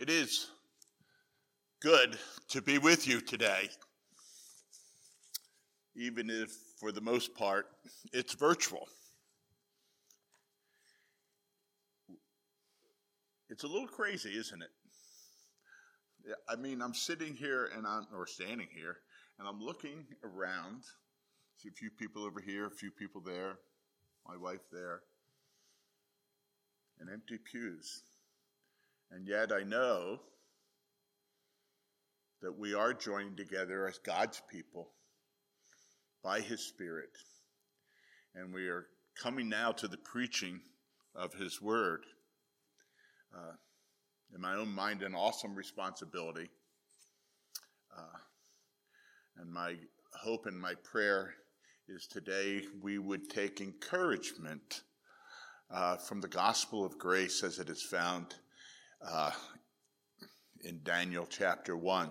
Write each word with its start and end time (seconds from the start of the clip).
It 0.00 0.08
is 0.08 0.48
good 1.82 2.18
to 2.48 2.62
be 2.62 2.78
with 2.78 3.06
you 3.06 3.20
today, 3.20 3.68
even 5.94 6.30
if, 6.30 6.50
for 6.78 6.90
the 6.90 7.02
most 7.02 7.34
part, 7.34 7.66
it's 8.10 8.32
virtual. 8.32 8.88
It's 13.50 13.62
a 13.64 13.66
little 13.66 13.88
crazy, 13.88 14.30
isn't 14.30 14.62
it? 14.62 14.70
I 16.48 16.56
mean, 16.56 16.80
I'm 16.80 16.94
sitting 16.94 17.34
here 17.34 17.68
and 17.76 17.86
I'm, 17.86 18.06
or 18.16 18.26
standing 18.26 18.68
here, 18.74 18.96
and 19.38 19.46
I'm 19.46 19.60
looking 19.60 20.06
around. 20.24 20.84
See 21.58 21.68
a 21.68 21.72
few 21.72 21.90
people 21.90 22.24
over 22.24 22.40
here, 22.40 22.64
a 22.64 22.70
few 22.70 22.90
people 22.90 23.20
there, 23.20 23.58
my 24.26 24.38
wife 24.38 24.64
there, 24.72 25.00
and 26.98 27.10
empty 27.10 27.36
pews. 27.52 28.00
And 29.12 29.26
yet 29.26 29.52
I 29.52 29.62
know 29.62 30.20
that 32.42 32.58
we 32.58 32.74
are 32.74 32.94
joined 32.94 33.36
together 33.36 33.86
as 33.86 33.98
God's 33.98 34.40
people 34.50 34.88
by 36.22 36.40
His 36.40 36.60
Spirit. 36.60 37.10
And 38.34 38.54
we 38.54 38.68
are 38.68 38.86
coming 39.20 39.48
now 39.48 39.72
to 39.72 39.88
the 39.88 39.98
preaching 39.98 40.60
of 41.14 41.34
His 41.34 41.60
Word. 41.60 42.04
Uh, 43.34 43.54
in 44.34 44.40
my 44.40 44.54
own 44.54 44.72
mind, 44.72 45.02
an 45.02 45.14
awesome 45.14 45.54
responsibility. 45.54 46.48
Uh, 47.96 48.18
and 49.38 49.52
my 49.52 49.74
hope 50.12 50.46
and 50.46 50.58
my 50.58 50.74
prayer 50.84 51.34
is 51.88 52.06
today 52.06 52.62
we 52.80 52.98
would 52.98 53.28
take 53.28 53.60
encouragement 53.60 54.82
uh, 55.70 55.96
from 55.96 56.20
the 56.20 56.28
gospel 56.28 56.84
of 56.84 56.98
grace 56.98 57.42
as 57.42 57.58
it 57.58 57.68
is 57.68 57.82
found 57.82 58.34
uh, 59.06 59.30
in 60.62 60.80
Daniel 60.82 61.26
chapter 61.28 61.76
1. 61.76 62.10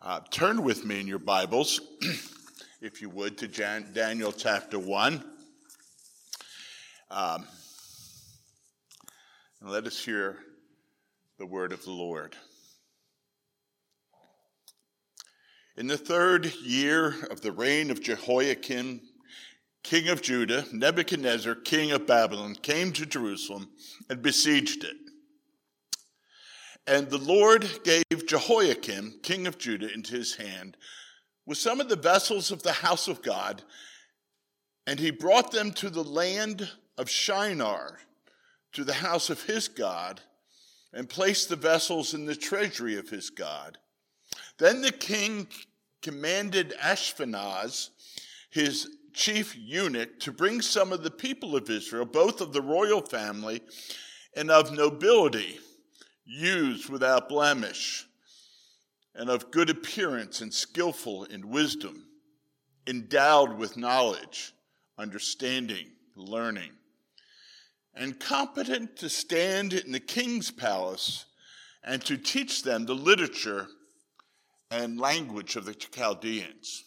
Uh, 0.00 0.20
turn 0.30 0.62
with 0.62 0.84
me 0.84 1.00
in 1.00 1.06
your 1.06 1.18
Bibles, 1.18 1.80
if 2.80 3.02
you 3.02 3.10
would, 3.10 3.38
to 3.38 3.48
Jan- 3.48 3.92
Daniel 3.92 4.32
chapter 4.32 4.78
1. 4.78 5.22
Um, 7.10 7.46
and 9.60 9.70
let 9.70 9.86
us 9.86 10.02
hear 10.02 10.38
the 11.38 11.46
word 11.46 11.72
of 11.72 11.84
the 11.84 11.92
Lord. 11.92 12.34
In 15.76 15.86
the 15.86 15.98
third 15.98 16.52
year 16.62 17.14
of 17.30 17.40
the 17.40 17.52
reign 17.52 17.90
of 17.90 18.02
Jehoiakim, 18.02 19.00
king 19.82 20.08
of 20.08 20.22
Judah, 20.22 20.64
Nebuchadnezzar, 20.72 21.54
king 21.54 21.92
of 21.92 22.06
Babylon, 22.06 22.54
came 22.54 22.92
to 22.92 23.06
Jerusalem 23.06 23.68
and 24.10 24.22
besieged 24.22 24.84
it. 24.84 24.96
And 26.86 27.08
the 27.08 27.18
Lord 27.18 27.68
gave 27.84 28.26
Jehoiakim, 28.26 29.20
king 29.22 29.46
of 29.46 29.58
Judah, 29.58 29.92
into 29.92 30.14
his 30.14 30.34
hand 30.36 30.76
with 31.46 31.58
some 31.58 31.80
of 31.80 31.88
the 31.88 31.96
vessels 31.96 32.50
of 32.50 32.62
the 32.62 32.72
house 32.72 33.08
of 33.08 33.22
God, 33.22 33.62
and 34.86 34.98
he 34.98 35.10
brought 35.10 35.50
them 35.50 35.72
to 35.72 35.90
the 35.90 36.04
land 36.04 36.70
of 36.96 37.08
Shinar, 37.08 37.98
to 38.72 38.84
the 38.84 38.94
house 38.94 39.30
of 39.30 39.42
his 39.42 39.68
God, 39.68 40.20
and 40.92 41.08
placed 41.08 41.48
the 41.48 41.56
vessels 41.56 42.14
in 42.14 42.26
the 42.26 42.36
treasury 42.36 42.96
of 42.96 43.08
his 43.08 43.30
God. 43.30 43.78
Then 44.58 44.82
the 44.82 44.92
king 44.92 45.48
commanded 46.00 46.74
Ashpenaz, 46.80 47.90
his 48.50 48.88
chief 49.12 49.56
eunuch, 49.56 50.20
to 50.20 50.32
bring 50.32 50.60
some 50.60 50.92
of 50.92 51.02
the 51.02 51.10
people 51.10 51.56
of 51.56 51.68
Israel, 51.70 52.04
both 52.04 52.40
of 52.40 52.52
the 52.52 52.62
royal 52.62 53.02
family 53.02 53.62
and 54.36 54.50
of 54.50 54.72
nobility 54.72 55.58
youths 56.24 56.88
without 56.88 57.28
blemish, 57.28 58.06
and 59.14 59.28
of 59.28 59.50
good 59.50 59.68
appearance 59.68 60.40
and 60.40 60.52
skillful 60.52 61.24
in 61.24 61.50
wisdom, 61.50 62.06
endowed 62.86 63.58
with 63.58 63.76
knowledge, 63.76 64.52
understanding, 64.98 65.86
learning, 66.16 66.70
and 67.94 68.18
competent 68.18 68.96
to 68.96 69.08
stand 69.08 69.72
in 69.72 69.92
the 69.92 70.00
king's 70.00 70.50
palace 70.50 71.26
and 71.84 72.02
to 72.04 72.16
teach 72.16 72.62
them 72.62 72.86
the 72.86 72.94
literature 72.94 73.66
and 74.70 74.98
language 74.98 75.56
of 75.56 75.66
the 75.66 75.74
Chaldeans. 75.74 76.84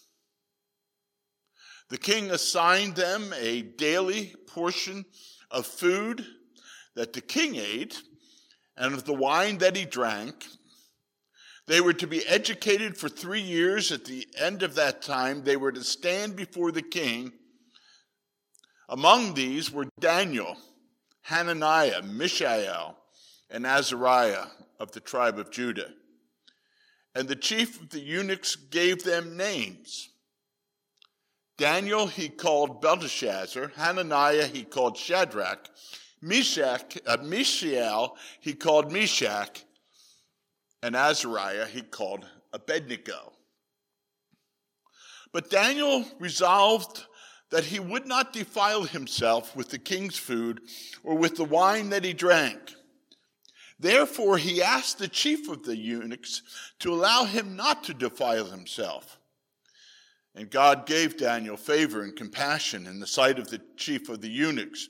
The 1.89 1.97
king 1.97 2.31
assigned 2.31 2.95
them 2.95 3.31
a 3.37 3.61
daily 3.61 4.33
portion 4.47 5.05
of 5.51 5.67
food 5.67 6.25
that 6.95 7.13
the 7.13 7.21
king 7.21 7.55
ate 7.55 8.01
and 8.77 8.93
of 8.93 9.05
the 9.05 9.13
wine 9.13 9.57
that 9.59 9.75
he 9.75 9.85
drank. 9.85 10.45
They 11.67 11.81
were 11.81 11.93
to 11.93 12.07
be 12.07 12.25
educated 12.27 12.97
for 12.97 13.09
three 13.09 13.41
years. 13.41 13.91
At 13.91 14.05
the 14.05 14.27
end 14.37 14.61
of 14.61 14.75
that 14.75 15.01
time, 15.01 15.43
they 15.43 15.57
were 15.57 15.71
to 15.71 15.83
stand 15.83 16.35
before 16.35 16.71
the 16.71 16.81
king. 16.81 17.31
Among 18.87 19.33
these 19.33 19.71
were 19.71 19.87
Daniel, 19.99 20.57
Hananiah, 21.23 22.03
Mishael, 22.03 22.97
and 23.49 23.65
Azariah 23.65 24.45
of 24.79 24.91
the 24.91 24.99
tribe 24.99 25.39
of 25.39 25.49
Judah. 25.49 25.89
And 27.15 27.27
the 27.27 27.35
chief 27.35 27.81
of 27.81 27.89
the 27.89 27.99
eunuchs 27.99 28.55
gave 28.55 29.03
them 29.03 29.37
names. 29.37 30.09
Daniel 31.57 32.07
he 32.07 32.27
called 32.27 32.81
Belteshazzar, 32.81 33.71
Hananiah 33.75 34.45
he 34.45 34.63
called 34.63 34.97
Shadrach, 34.97 35.69
Meshach, 36.25 36.97
uh, 37.05 37.17
Mishael 37.23 38.17
he 38.41 38.53
called 38.53 38.91
Meshach, 38.91 39.63
and 40.81 40.95
Azariah 40.95 41.67
he 41.67 41.81
called 41.81 42.25
Abednego. 42.51 43.33
But 45.31 45.49
Daniel 45.49 46.05
resolved 46.19 47.05
that 47.51 47.65
he 47.65 47.79
would 47.79 48.07
not 48.07 48.33
defile 48.33 48.83
himself 48.83 49.55
with 49.55 49.69
the 49.69 49.77
king's 49.77 50.17
food 50.17 50.61
or 51.03 51.15
with 51.15 51.35
the 51.35 51.43
wine 51.43 51.89
that 51.89 52.03
he 52.03 52.13
drank. 52.13 52.73
Therefore, 53.79 54.37
he 54.37 54.63
asked 54.63 54.97
the 54.97 55.07
chief 55.07 55.47
of 55.47 55.63
the 55.63 55.77
eunuchs 55.77 56.41
to 56.79 56.93
allow 56.93 57.25
him 57.25 57.55
not 57.55 57.83
to 57.83 57.93
defile 57.93 58.45
himself. 58.45 59.19
And 60.33 60.49
God 60.49 60.85
gave 60.85 61.17
Daniel 61.17 61.57
favor 61.57 62.03
and 62.03 62.15
compassion 62.15 62.87
in 62.87 62.99
the 62.99 63.07
sight 63.07 63.37
of 63.37 63.49
the 63.49 63.61
chief 63.77 64.09
of 64.09 64.21
the 64.21 64.29
eunuchs. 64.29 64.89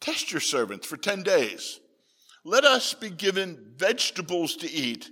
Test 0.00 0.32
your 0.32 0.40
servants 0.40 0.86
for 0.86 0.96
10 0.96 1.22
days. 1.22 1.80
Let 2.44 2.64
us 2.64 2.94
be 2.94 3.10
given 3.10 3.72
vegetables 3.76 4.56
to 4.56 4.70
eat 4.70 5.10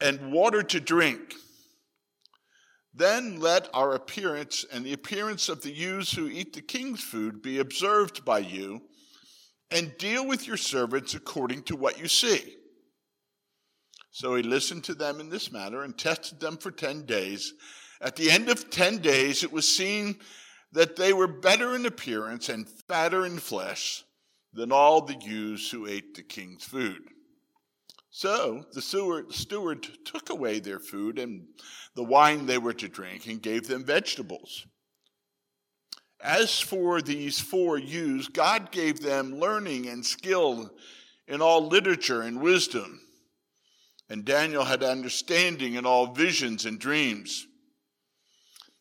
and 0.00 0.32
water 0.32 0.62
to 0.62 0.80
drink. 0.80 1.34
Then 2.94 3.40
let 3.40 3.68
our 3.74 3.94
appearance 3.94 4.64
and 4.72 4.84
the 4.84 4.94
appearance 4.94 5.48
of 5.48 5.62
the 5.62 5.72
youths 5.72 6.12
who 6.12 6.28
eat 6.28 6.54
the 6.54 6.62
king's 6.62 7.02
food 7.02 7.42
be 7.42 7.58
observed 7.58 8.24
by 8.24 8.38
you, 8.38 8.80
and 9.70 9.96
deal 9.98 10.26
with 10.26 10.46
your 10.46 10.56
servants 10.56 11.14
according 11.14 11.62
to 11.64 11.76
what 11.76 11.98
you 12.00 12.08
see. 12.08 12.56
So 14.12 14.34
he 14.34 14.42
listened 14.42 14.84
to 14.84 14.94
them 14.94 15.20
in 15.20 15.28
this 15.28 15.52
matter 15.52 15.82
and 15.82 15.98
tested 15.98 16.40
them 16.40 16.56
for 16.56 16.70
10 16.70 17.04
days. 17.04 17.52
At 18.00 18.16
the 18.16 18.30
end 18.30 18.48
of 18.48 18.70
10 18.70 18.98
days, 18.98 19.42
it 19.42 19.52
was 19.52 19.68
seen 19.68 20.18
that 20.76 20.96
they 20.96 21.10
were 21.10 21.26
better 21.26 21.74
in 21.74 21.86
appearance 21.86 22.50
and 22.50 22.68
fatter 22.68 23.24
in 23.24 23.38
flesh 23.38 24.04
than 24.52 24.70
all 24.70 25.00
the 25.00 25.14
youths 25.14 25.70
who 25.70 25.86
ate 25.86 26.14
the 26.14 26.22
king's 26.22 26.64
food. 26.64 27.00
So 28.10 28.66
the 28.74 28.82
steward, 28.82 29.32
steward 29.32 29.88
took 30.04 30.28
away 30.28 30.60
their 30.60 30.78
food 30.78 31.18
and 31.18 31.46
the 31.94 32.04
wine 32.04 32.44
they 32.44 32.58
were 32.58 32.74
to 32.74 32.88
drink 32.88 33.26
and 33.26 33.40
gave 33.40 33.66
them 33.66 33.86
vegetables. 33.86 34.66
As 36.20 36.60
for 36.60 37.00
these 37.00 37.40
four 37.40 37.78
youths, 37.78 38.28
God 38.28 38.70
gave 38.70 39.00
them 39.00 39.40
learning 39.40 39.88
and 39.88 40.04
skill 40.04 40.70
in 41.26 41.40
all 41.40 41.66
literature 41.68 42.20
and 42.20 42.42
wisdom. 42.42 43.00
And 44.10 44.26
Daniel 44.26 44.64
had 44.64 44.82
understanding 44.82 45.72
in 45.72 45.86
all 45.86 46.08
visions 46.08 46.66
and 46.66 46.78
dreams. 46.78 47.46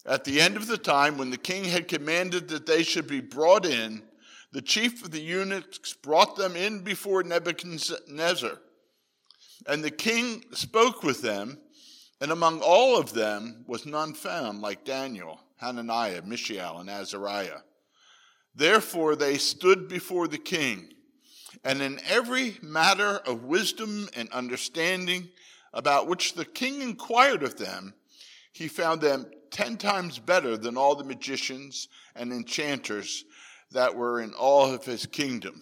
At 0.05 0.23
the 0.23 0.39
end 0.39 0.55
of 0.55 0.67
the 0.67 0.77
time, 0.77 1.17
when 1.17 1.31
the 1.31 1.37
king 1.37 1.63
had 1.63 1.87
commanded 1.87 2.47
that 2.49 2.67
they 2.67 2.83
should 2.83 3.07
be 3.07 3.21
brought 3.21 3.65
in, 3.65 4.03
the 4.51 4.61
chief 4.61 5.03
of 5.03 5.11
the 5.11 5.19
eunuchs 5.19 5.93
brought 5.93 6.35
them 6.35 6.55
in 6.55 6.83
before 6.83 7.23
Nebuchadnezzar. 7.23 8.59
And 9.67 9.83
the 9.83 9.91
king 9.91 10.45
spoke 10.53 11.01
with 11.01 11.21
them, 11.21 11.57
and 12.21 12.31
among 12.31 12.61
all 12.61 12.97
of 12.99 13.13
them 13.13 13.65
was 13.67 13.85
none 13.85 14.13
found 14.13 14.61
like 14.61 14.85
Daniel, 14.85 15.39
Hananiah, 15.57 16.21
Mishael, 16.21 16.77
and 16.77 16.89
Azariah. 16.89 17.61
Therefore 18.53 19.15
they 19.15 19.37
stood 19.37 19.87
before 19.89 20.27
the 20.27 20.37
king, 20.37 20.93
and 21.63 21.81
in 21.81 21.99
every 22.07 22.57
matter 22.61 23.17
of 23.25 23.43
wisdom 23.43 24.07
and 24.15 24.29
understanding 24.31 25.29
about 25.73 26.07
which 26.07 26.35
the 26.35 26.45
king 26.45 26.81
inquired 26.81 27.43
of 27.43 27.57
them, 27.57 27.93
he 28.55 28.69
found 28.69 29.01
them 29.01 29.25
ten 29.51 29.75
times 29.75 30.17
better 30.17 30.55
than 30.55 30.77
all 30.77 30.95
the 30.95 31.03
magicians 31.03 31.89
and 32.15 32.31
enchanters 32.31 33.25
that 33.71 33.93
were 33.93 34.21
in 34.21 34.33
all 34.33 34.73
of 34.73 34.85
his 34.85 35.05
kingdom. 35.05 35.61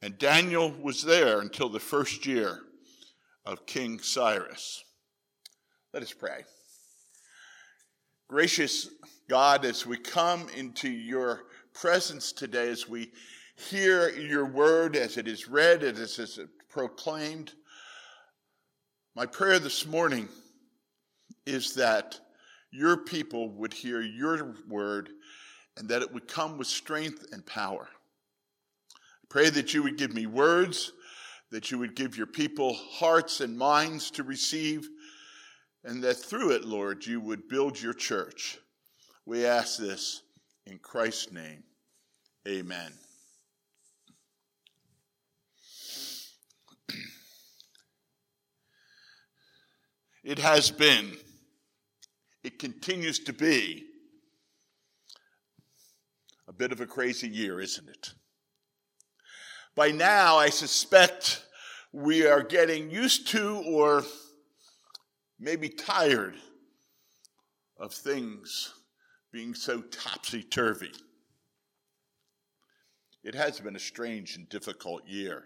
And 0.00 0.16
Daniel 0.16 0.72
was 0.72 1.02
there 1.02 1.40
until 1.40 1.68
the 1.68 1.78
first 1.78 2.24
year 2.24 2.60
of 3.44 3.66
King 3.66 3.98
Cyrus. 4.00 4.82
Let 5.92 6.02
us 6.02 6.14
pray. 6.14 6.44
Gracious 8.28 8.88
God, 9.28 9.66
as 9.66 9.84
we 9.84 9.98
come 9.98 10.46
into 10.56 10.88
your 10.88 11.42
presence 11.74 12.32
today, 12.32 12.70
as 12.70 12.88
we 12.88 13.12
hear 13.56 14.08
your 14.08 14.46
word 14.46 14.96
as 14.96 15.18
it 15.18 15.28
is 15.28 15.48
read, 15.48 15.82
as 15.82 16.18
it 16.18 16.22
is 16.22 16.40
proclaimed, 16.70 17.52
my 19.14 19.26
prayer 19.26 19.58
this 19.58 19.86
morning 19.86 20.30
is 21.46 21.74
that 21.74 22.18
your 22.70 22.96
people 22.96 23.50
would 23.50 23.72
hear 23.72 24.00
your 24.00 24.54
word 24.68 25.10
and 25.76 25.88
that 25.88 26.02
it 26.02 26.12
would 26.12 26.28
come 26.28 26.58
with 26.58 26.66
strength 26.66 27.26
and 27.32 27.44
power. 27.46 27.88
I 28.94 29.26
pray 29.28 29.50
that 29.50 29.74
you 29.74 29.82
would 29.82 29.96
give 29.96 30.14
me 30.14 30.26
words, 30.26 30.92
that 31.50 31.70
you 31.70 31.78
would 31.78 31.94
give 31.94 32.16
your 32.16 32.26
people 32.26 32.74
hearts 32.74 33.40
and 33.40 33.56
minds 33.56 34.10
to 34.12 34.22
receive, 34.22 34.88
and 35.84 36.02
that 36.02 36.14
through 36.14 36.52
it, 36.52 36.64
Lord, 36.64 37.04
you 37.06 37.20
would 37.20 37.48
build 37.48 37.80
your 37.80 37.94
church. 37.94 38.58
We 39.26 39.46
ask 39.46 39.78
this 39.78 40.22
in 40.66 40.78
Christ's 40.78 41.32
name. 41.32 41.62
Amen. 42.48 42.92
It 50.24 50.38
has 50.38 50.70
been, 50.70 51.16
it 52.44 52.58
continues 52.58 53.18
to 53.20 53.32
be 53.32 53.84
a 56.48 56.52
bit 56.52 56.72
of 56.72 56.80
a 56.80 56.86
crazy 56.86 57.28
year, 57.28 57.60
isn't 57.60 57.88
it? 57.88 58.12
By 59.74 59.90
now, 59.90 60.36
I 60.36 60.50
suspect 60.50 61.44
we 61.92 62.26
are 62.26 62.42
getting 62.42 62.90
used 62.90 63.28
to 63.28 63.62
or 63.66 64.04
maybe 65.38 65.68
tired 65.68 66.34
of 67.78 67.92
things 67.92 68.74
being 69.32 69.54
so 69.54 69.80
topsy 69.80 70.42
turvy. 70.42 70.92
It 73.24 73.34
has 73.34 73.60
been 73.60 73.76
a 73.76 73.80
strange 73.80 74.36
and 74.36 74.48
difficult 74.48 75.06
year. 75.06 75.44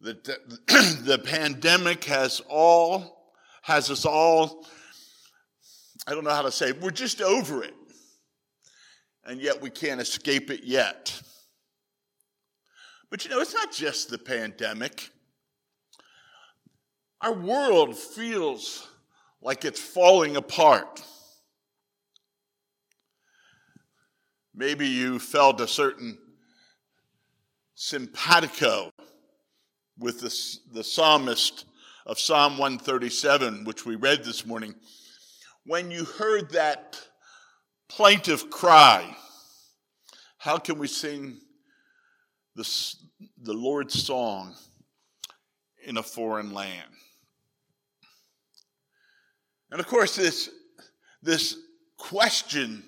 The, 0.00 0.14
the 1.04 1.18
pandemic 1.24 2.04
has 2.04 2.40
all, 2.48 3.32
has 3.62 3.90
us 3.90 4.04
all, 4.04 4.66
I 6.06 6.14
don't 6.14 6.24
know 6.24 6.30
how 6.30 6.42
to 6.42 6.52
say, 6.52 6.72
we're 6.72 6.90
just 6.90 7.20
over 7.20 7.62
it 7.62 7.74
and 9.24 9.40
yet 9.40 9.60
we 9.60 9.70
can't 9.70 10.00
escape 10.00 10.50
it 10.50 10.64
yet. 10.64 11.20
But 13.10 13.24
you 13.24 13.30
know, 13.30 13.40
it's 13.40 13.54
not 13.54 13.72
just 13.72 14.10
the 14.10 14.18
pandemic. 14.18 15.10
Our 17.20 17.32
world 17.32 17.96
feels 17.96 18.88
like 19.40 19.64
it's 19.64 19.80
falling 19.80 20.36
apart. 20.36 21.02
Maybe 24.54 24.86
you 24.86 25.18
felt 25.18 25.60
a 25.60 25.68
certain 25.68 26.18
simpatico 27.74 28.90
with 29.98 30.20
the, 30.20 30.34
the 30.72 30.84
psalmist 30.84 31.66
of 32.06 32.18
Psalm 32.18 32.58
137, 32.58 33.64
which 33.64 33.86
we 33.86 33.94
read 33.94 34.24
this 34.24 34.44
morning, 34.44 34.74
when 35.64 35.90
you 35.90 36.04
heard 36.04 36.50
that 36.50 36.98
plaintive 37.88 38.50
cry. 38.50 39.16
How 40.38 40.58
can 40.58 40.78
we 40.78 40.88
sing 40.88 41.38
the, 42.56 42.96
the 43.42 43.52
Lord's 43.52 44.02
song 44.02 44.54
in 45.84 45.96
a 45.96 46.02
foreign 46.02 46.52
land? 46.52 46.88
And 49.70 49.80
of 49.80 49.86
course, 49.86 50.16
this, 50.16 50.50
this 51.22 51.56
question 51.96 52.82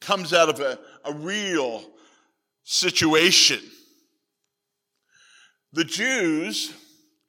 comes 0.00 0.32
out 0.32 0.48
of 0.48 0.60
a, 0.60 0.78
a 1.04 1.12
real 1.12 1.84
situation. 2.64 3.60
The 5.72 5.84
Jews, 5.84 6.74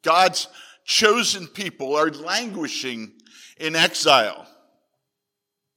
God's 0.03 0.47
chosen 0.85 1.47
people, 1.47 1.95
are 1.95 2.09
languishing 2.09 3.13
in 3.61 3.75
exile. 3.75 4.47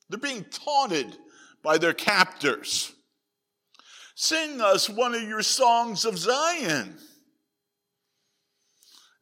They're 0.08 0.18
being 0.18 0.44
taunted 0.44 1.16
by 1.62 1.78
their 1.78 1.92
captors. 1.92 2.92
Sing 4.14 4.60
us 4.60 4.88
one 4.88 5.14
of 5.14 5.22
your 5.22 5.42
songs 5.42 6.04
of 6.04 6.18
Zion. 6.18 6.96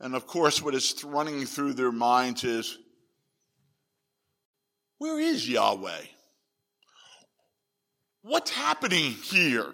And 0.01 0.15
of 0.15 0.27
course, 0.27 0.63
what 0.63 0.75
is 0.75 1.03
running 1.05 1.45
through 1.45 1.75
their 1.75 1.93
minds 1.93 2.45
is 2.45 2.79
where 4.99 5.19
is 5.19 5.49
Yahweh? 5.49 6.03
What's 8.23 8.51
happening 8.51 9.13
here? 9.13 9.67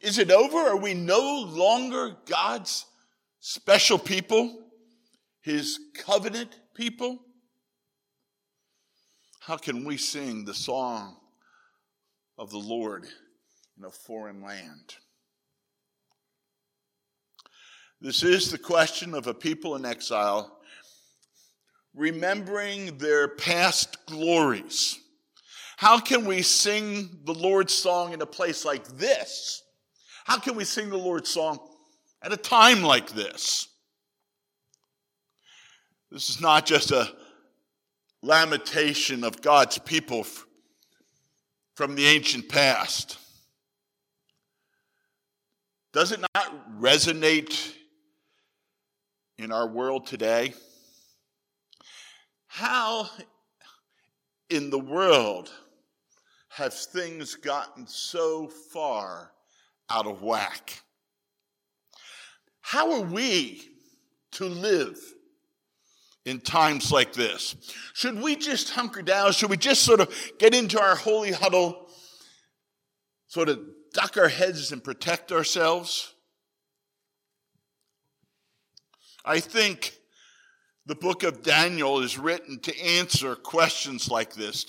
Is 0.00 0.18
it 0.18 0.30
over? 0.30 0.58
Are 0.58 0.76
we 0.76 0.94
no 0.94 1.40
longer 1.48 2.16
God's 2.26 2.86
special 3.40 3.98
people? 3.98 4.64
His 5.40 5.80
covenant 5.96 6.56
people? 6.74 7.20
How 9.48 9.56
can 9.56 9.82
we 9.82 9.96
sing 9.96 10.44
the 10.44 10.52
song 10.52 11.16
of 12.36 12.50
the 12.50 12.58
Lord 12.58 13.06
in 13.78 13.84
a 13.86 13.90
foreign 13.90 14.42
land? 14.42 14.96
This 17.98 18.22
is 18.22 18.50
the 18.50 18.58
question 18.58 19.14
of 19.14 19.26
a 19.26 19.32
people 19.32 19.74
in 19.76 19.86
exile 19.86 20.60
remembering 21.94 22.98
their 22.98 23.26
past 23.26 24.04
glories. 24.04 24.98
How 25.78 25.98
can 25.98 26.26
we 26.26 26.42
sing 26.42 27.08
the 27.24 27.32
Lord's 27.32 27.72
song 27.72 28.12
in 28.12 28.20
a 28.20 28.26
place 28.26 28.66
like 28.66 28.86
this? 28.98 29.62
How 30.26 30.38
can 30.38 30.56
we 30.56 30.64
sing 30.64 30.90
the 30.90 30.98
Lord's 30.98 31.30
song 31.30 31.58
at 32.20 32.34
a 32.34 32.36
time 32.36 32.82
like 32.82 33.12
this? 33.12 33.66
This 36.10 36.28
is 36.28 36.38
not 36.38 36.66
just 36.66 36.90
a 36.90 37.10
lamentation 38.22 39.24
of 39.24 39.40
God's 39.42 39.78
people 39.78 40.26
from 41.74 41.94
the 41.94 42.06
ancient 42.06 42.48
past. 42.48 43.18
Does 45.92 46.12
it 46.12 46.20
not 46.20 46.80
resonate 46.80 47.72
in 49.38 49.52
our 49.52 49.66
world 49.66 50.06
today? 50.06 50.54
How 52.46 53.08
in 54.50 54.70
the 54.70 54.78
world 54.78 55.50
have 56.48 56.74
things 56.74 57.36
gotten 57.36 57.86
so 57.86 58.48
far 58.48 59.32
out 59.88 60.06
of 60.06 60.22
whack? 60.22 60.82
How 62.60 62.92
are 62.92 63.02
we 63.02 63.62
to 64.32 64.44
live 64.44 64.98
in 66.28 66.40
times 66.40 66.92
like 66.92 67.12
this? 67.14 67.56
Should 67.94 68.20
we 68.20 68.36
just 68.36 68.70
hunker 68.70 69.02
down? 69.02 69.32
Should 69.32 69.50
we 69.50 69.56
just 69.56 69.82
sort 69.82 70.00
of 70.00 70.14
get 70.38 70.54
into 70.54 70.80
our 70.80 70.94
holy 70.94 71.32
huddle, 71.32 71.88
sort 73.28 73.48
of 73.48 73.60
duck 73.94 74.16
our 74.16 74.28
heads 74.28 74.70
and 74.70 74.84
protect 74.84 75.32
ourselves? 75.32 76.14
I 79.24 79.40
think 79.40 79.98
the 80.86 80.94
book 80.94 81.22
of 81.22 81.42
Daniel 81.42 82.00
is 82.00 82.18
written 82.18 82.58
to 82.60 82.78
answer 82.80 83.34
questions 83.34 84.10
like 84.10 84.34
this, 84.34 84.66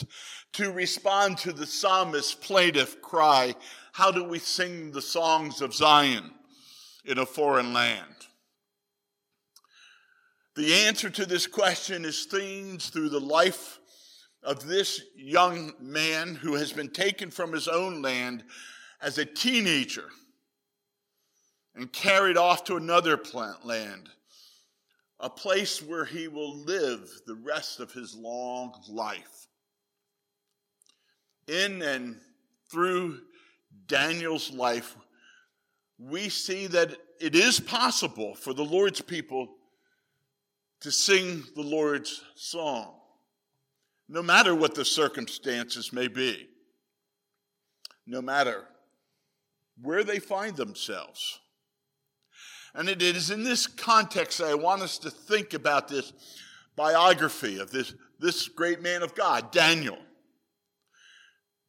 to 0.54 0.72
respond 0.72 1.38
to 1.40 1.54
the 1.54 1.66
psalmist's 1.66 2.34
plaintive 2.34 3.02
cry, 3.02 3.54
How 3.94 4.12
do 4.12 4.24
we 4.24 4.40
sing 4.40 4.92
the 4.92 5.02
songs 5.02 5.62
of 5.62 5.74
Zion 5.74 6.32
in 7.06 7.18
a 7.18 7.26
foreign 7.26 7.74
land? 7.74 8.29
The 10.60 10.74
answer 10.74 11.10
to 11.12 11.26
this 11.26 11.48
question 11.48 12.04
is 12.04 12.28
seen 12.30 12.80
through 12.80 13.08
the 13.08 13.20
life 13.22 13.80
of 14.44 14.68
this 14.68 15.02
young 15.16 15.72
man 15.80 16.36
who 16.36 16.56
has 16.56 16.74
been 16.74 16.90
taken 16.90 17.32
from 17.32 17.54
his 17.54 17.70
own 17.70 18.02
land 18.02 18.44
as 19.02 19.18
a 19.18 19.24
teenager 19.24 20.04
and 21.76 21.90
carried 21.94 22.36
off 22.36 22.66
to 22.66 22.76
another 22.76 23.16
plant 23.16 23.66
land, 23.66 24.10
a 25.22 25.30
place 25.30 25.82
where 25.82 26.04
he 26.04 26.28
will 26.28 26.58
live 26.58 27.10
the 27.26 27.36
rest 27.36 27.80
of 27.80 27.94
his 27.94 28.14
long 28.14 28.74
life. 28.90 29.48
In 31.48 31.82
and 31.82 32.20
through 32.70 33.22
Daniel's 33.88 34.52
life, 34.52 34.98
we 35.98 36.28
see 36.28 36.68
that 36.68 36.98
it 37.22 37.34
is 37.34 37.62
possible 37.62 38.36
for 38.36 38.54
the 38.54 38.66
Lord's 38.66 39.00
people 39.00 39.56
to 40.82 40.92
sing 40.92 41.44
the 41.56 41.62
Lord's 41.62 42.22
song, 42.36 42.96
no 44.08 44.22
matter 44.22 44.56
what 44.56 44.76
the 44.76 44.86
circumstances 44.86 45.92
may 45.92 46.08
be, 46.08 46.48
no 48.08 48.22
matter 48.22 48.66
where 49.82 50.04
they 50.04 50.20
find 50.20 50.56
themselves. 50.56 51.40
And 52.74 52.88
it 52.88 53.02
is 53.02 53.32
in 53.32 53.44
this 53.44 53.68
context 53.68 54.42
I 54.42 54.54
want 54.54 54.82
us 54.82 54.98
to 55.00 55.10
think 55.10 55.54
about 55.54 55.88
this 55.88 56.14
biography 56.76 57.60
of 57.60 57.72
this, 57.72 57.94
this 58.20 58.48
great 58.48 58.82
man 58.82 59.04
of 59.04 59.16
God, 59.16 59.52
Daniel. 59.52 59.98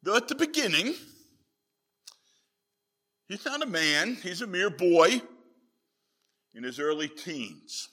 Though 0.03 0.15
at 0.15 0.27
the 0.27 0.35
beginning, 0.35 0.95
he's 3.27 3.45
not 3.45 3.61
a 3.61 3.67
man, 3.67 4.15
he's 4.23 4.41
a 4.41 4.47
mere 4.47 4.69
boy 4.69 5.21
in 6.53 6.63
his 6.63 6.79
early 6.79 7.07
teens. 7.07 7.89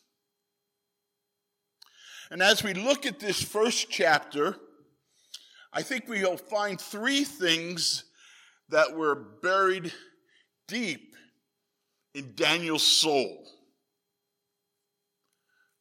And 2.30 2.42
as 2.42 2.62
we 2.62 2.74
look 2.74 3.06
at 3.06 3.20
this 3.20 3.42
first 3.42 3.90
chapter, 3.90 4.56
I 5.72 5.82
think 5.82 6.08
we'll 6.08 6.36
find 6.36 6.80
three 6.80 7.24
things 7.24 8.04
that 8.68 8.96
were 8.96 9.14
buried 9.14 9.92
deep 10.66 11.14
in 12.14 12.34
Daniel's 12.34 12.82
soul. 12.82 13.46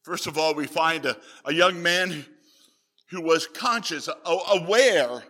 First 0.04 0.28
of 0.28 0.38
all, 0.38 0.56
we 0.56 0.68
find 0.68 1.06
a, 1.06 1.18
a 1.44 1.54
young 1.54 1.84
man 1.84 2.26
who 3.10 3.22
was 3.22 3.48
conscious, 3.48 4.08
aware 4.26 5.24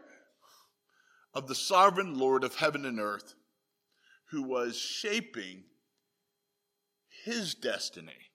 of 1.34 1.48
the 1.48 1.56
sovereign 1.56 2.18
Lord 2.18 2.44
of 2.44 2.56
heaven 2.56 2.86
and 2.86 3.00
earth, 3.00 3.34
who 4.32 4.44
was 4.44 4.78
shaping 4.78 5.64
his 7.24 7.56
destiny. 7.56 8.27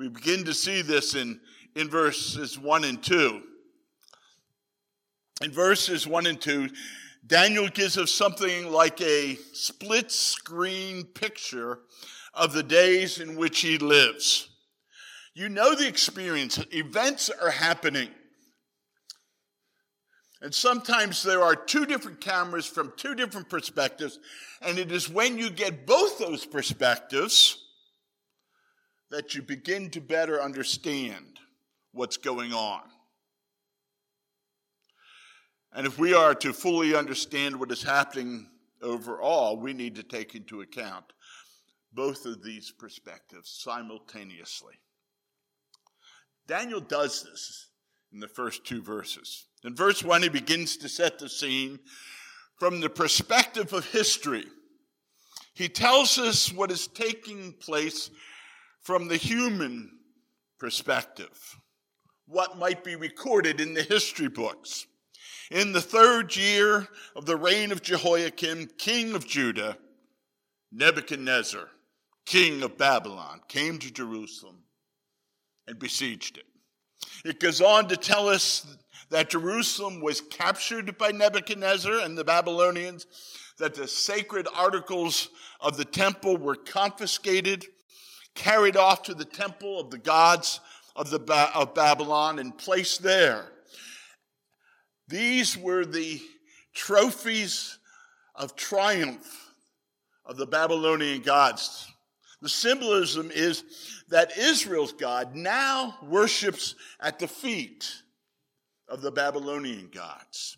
We 0.00 0.08
begin 0.08 0.44
to 0.46 0.54
see 0.54 0.80
this 0.80 1.14
in, 1.14 1.38
in 1.76 1.90
verses 1.90 2.58
1 2.58 2.84
and 2.84 3.02
2. 3.02 3.42
In 5.42 5.50
verses 5.50 6.06
1 6.06 6.24
and 6.24 6.40
2, 6.40 6.70
Daniel 7.26 7.68
gives 7.68 7.98
us 7.98 8.10
something 8.10 8.72
like 8.72 8.98
a 9.02 9.36
split 9.52 10.10
screen 10.10 11.04
picture 11.04 11.80
of 12.32 12.54
the 12.54 12.62
days 12.62 13.20
in 13.20 13.36
which 13.36 13.60
he 13.60 13.76
lives. 13.76 14.48
You 15.34 15.50
know 15.50 15.74
the 15.74 15.86
experience. 15.86 16.58
Events 16.70 17.28
are 17.28 17.50
happening. 17.50 18.08
And 20.40 20.54
sometimes 20.54 21.22
there 21.22 21.42
are 21.42 21.54
two 21.54 21.84
different 21.84 22.22
cameras 22.22 22.64
from 22.64 22.94
two 22.96 23.14
different 23.14 23.50
perspectives. 23.50 24.18
And 24.62 24.78
it 24.78 24.90
is 24.92 25.10
when 25.10 25.36
you 25.36 25.50
get 25.50 25.86
both 25.86 26.18
those 26.18 26.46
perspectives 26.46 27.59
that 29.10 29.34
you 29.34 29.42
begin 29.42 29.90
to 29.90 30.00
better 30.00 30.40
understand 30.40 31.40
what's 31.92 32.16
going 32.16 32.52
on. 32.52 32.82
And 35.72 35.86
if 35.86 35.98
we 35.98 36.14
are 36.14 36.34
to 36.36 36.52
fully 36.52 36.94
understand 36.94 37.58
what 37.58 37.70
is 37.70 37.82
happening 37.82 38.48
overall, 38.82 39.56
we 39.56 39.72
need 39.72 39.94
to 39.96 40.02
take 40.02 40.34
into 40.34 40.62
account 40.62 41.04
both 41.92 42.24
of 42.24 42.42
these 42.42 42.70
perspectives 42.70 43.50
simultaneously. 43.62 44.74
Daniel 46.46 46.80
does 46.80 47.22
this 47.22 47.68
in 48.12 48.20
the 48.20 48.28
first 48.28 48.64
two 48.64 48.82
verses. 48.82 49.46
In 49.64 49.74
verse 49.74 50.02
1, 50.02 50.22
he 50.22 50.28
begins 50.28 50.76
to 50.78 50.88
set 50.88 51.18
the 51.18 51.28
scene 51.28 51.78
from 52.58 52.80
the 52.80 52.90
perspective 52.90 53.72
of 53.72 53.86
history. 53.86 54.44
He 55.54 55.68
tells 55.68 56.18
us 56.18 56.52
what 56.52 56.70
is 56.70 56.86
taking 56.88 57.52
place 57.54 58.10
from 58.82 59.08
the 59.08 59.16
human 59.16 59.90
perspective, 60.58 61.56
what 62.26 62.58
might 62.58 62.84
be 62.84 62.96
recorded 62.96 63.60
in 63.60 63.74
the 63.74 63.82
history 63.82 64.28
books. 64.28 64.86
In 65.50 65.72
the 65.72 65.80
third 65.80 66.36
year 66.36 66.86
of 67.16 67.26
the 67.26 67.36
reign 67.36 67.72
of 67.72 67.82
Jehoiakim, 67.82 68.70
king 68.78 69.14
of 69.14 69.26
Judah, 69.26 69.76
Nebuchadnezzar, 70.70 71.68
king 72.24 72.62
of 72.62 72.78
Babylon, 72.78 73.40
came 73.48 73.78
to 73.78 73.90
Jerusalem 73.90 74.58
and 75.66 75.78
besieged 75.78 76.38
it. 76.38 76.44
It 77.24 77.40
goes 77.40 77.60
on 77.60 77.88
to 77.88 77.96
tell 77.96 78.28
us 78.28 78.64
that 79.10 79.30
Jerusalem 79.30 80.00
was 80.00 80.20
captured 80.20 80.96
by 80.96 81.10
Nebuchadnezzar 81.10 81.98
and 82.00 82.16
the 82.16 82.24
Babylonians, 82.24 83.06
that 83.58 83.74
the 83.74 83.88
sacred 83.88 84.46
articles 84.54 85.30
of 85.60 85.76
the 85.76 85.84
temple 85.84 86.36
were 86.36 86.54
confiscated, 86.54 87.66
carried 88.34 88.76
off 88.76 89.02
to 89.04 89.14
the 89.14 89.24
temple 89.24 89.78
of 89.78 89.90
the 89.90 89.98
gods 89.98 90.60
of, 90.96 91.10
the 91.10 91.18
ba- 91.18 91.50
of 91.54 91.74
Babylon, 91.74 92.38
and 92.38 92.56
placed 92.56 93.02
there. 93.02 93.46
These 95.08 95.56
were 95.56 95.84
the 95.84 96.20
trophies 96.72 97.78
of 98.34 98.56
triumph 98.56 99.52
of 100.24 100.36
the 100.36 100.46
Babylonian 100.46 101.22
gods. 101.22 101.86
The 102.40 102.48
symbolism 102.48 103.30
is 103.32 103.64
that 104.08 104.38
Israel's 104.38 104.92
God 104.92 105.34
now 105.34 105.98
worships 106.02 106.74
at 107.00 107.18
the 107.18 107.28
feet 107.28 107.92
of 108.88 109.02
the 109.02 109.10
Babylonian 109.10 109.90
gods. 109.92 110.56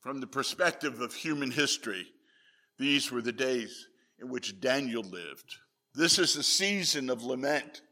From 0.00 0.20
the 0.20 0.26
perspective 0.26 1.00
of 1.00 1.14
human 1.14 1.50
history, 1.50 2.06
these 2.78 3.10
were 3.10 3.22
the 3.22 3.32
days 3.32 3.88
in 4.20 4.28
which 4.28 4.60
Daniel 4.60 5.02
lived. 5.02 5.56
This 5.94 6.18
is 6.18 6.34
the 6.34 6.42
season 6.42 7.10
of 7.10 7.22
lament 7.22 7.82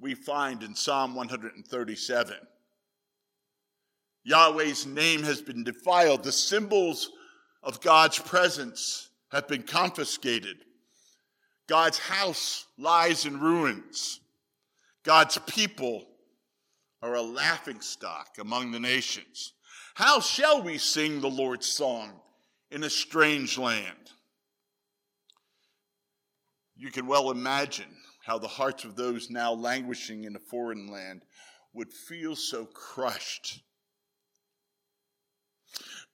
we 0.00 0.14
find 0.14 0.62
in 0.62 0.74
Psalm 0.74 1.14
137. 1.14 2.36
Yahweh's 4.24 4.86
name 4.86 5.22
has 5.22 5.40
been 5.40 5.64
defiled. 5.64 6.24
The 6.24 6.32
symbols 6.32 7.10
of 7.62 7.80
God's 7.80 8.18
presence 8.18 9.10
have 9.30 9.48
been 9.48 9.62
confiscated. 9.62 10.56
God's 11.68 11.98
house 11.98 12.66
lies 12.78 13.26
in 13.26 13.40
ruins. 13.40 14.20
God's 15.04 15.38
people 15.46 16.06
are 17.02 17.14
a 17.14 17.22
laughing 17.22 17.80
stock 17.80 18.36
among 18.40 18.72
the 18.72 18.80
nations. 18.80 19.52
How 19.94 20.20
shall 20.20 20.62
we 20.62 20.78
sing 20.78 21.20
the 21.20 21.30
Lord's 21.30 21.66
song 21.66 22.20
in 22.70 22.84
a 22.84 22.90
strange 22.90 23.58
land? 23.58 24.05
You 26.76 26.90
can 26.90 27.06
well 27.06 27.30
imagine 27.30 27.96
how 28.24 28.38
the 28.38 28.48
hearts 28.48 28.84
of 28.84 28.96
those 28.96 29.30
now 29.30 29.52
languishing 29.52 30.24
in 30.24 30.36
a 30.36 30.40
foreign 30.40 30.88
land 30.90 31.22
would 31.72 31.92
feel 31.92 32.36
so 32.36 32.66
crushed 32.66 33.62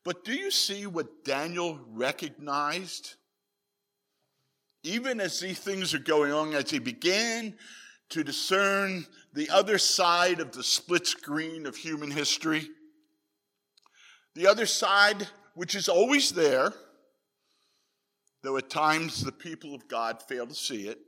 but 0.05 0.25
do 0.25 0.35
you 0.35 0.51
see 0.51 0.87
what 0.87 1.25
Daniel 1.25 1.79
recognized? 1.89 3.15
Even 4.83 5.21
as 5.21 5.39
these 5.39 5.61
things 5.61 5.95
are 5.95 6.01
going 6.01 6.33
on, 6.33 6.55
as 6.55 6.71
he 6.71 6.81
began 6.81 7.55
to 8.09 8.25
discern 8.25 9.07
the 9.33 9.49
other 9.49 9.79
side 9.79 10.41
of 10.41 10.53
the 10.53 10.65
split 10.65 11.07
screen 11.07 11.67
of 11.67 11.77
human 11.77 12.11
history, 12.11 12.69
the 14.35 14.47
other 14.47 14.67
side, 14.67 15.29
which 15.55 15.75
is 15.75 15.89
always 15.89 16.31
there, 16.33 16.73
though 18.43 18.57
at 18.57 18.71
times 18.71 19.23
the 19.23 19.33
people 19.33 19.75
of 19.75 19.89
God 19.89 20.23
fail 20.23 20.47
to 20.47 20.55
see 20.55 20.89
it, 20.89 20.99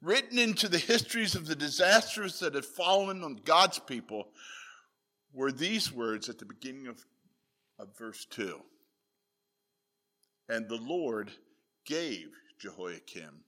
written 0.00 0.38
into 0.38 0.68
the 0.68 0.78
histories 0.78 1.34
of 1.34 1.46
the 1.46 1.54
disasters 1.54 2.40
that 2.40 2.54
had 2.54 2.64
fallen 2.64 3.22
on 3.22 3.40
God's 3.44 3.78
people, 3.78 4.28
were 5.32 5.52
these 5.52 5.92
words 5.92 6.28
at 6.28 6.38
the 6.38 6.44
beginning 6.44 6.88
of 6.88 7.04
of 7.82 7.96
verse 7.98 8.24
2. 8.30 8.60
And 10.48 10.68
the 10.68 10.76
Lord 10.76 11.30
gave 11.84 12.28
Jehoiakim, 12.58 13.44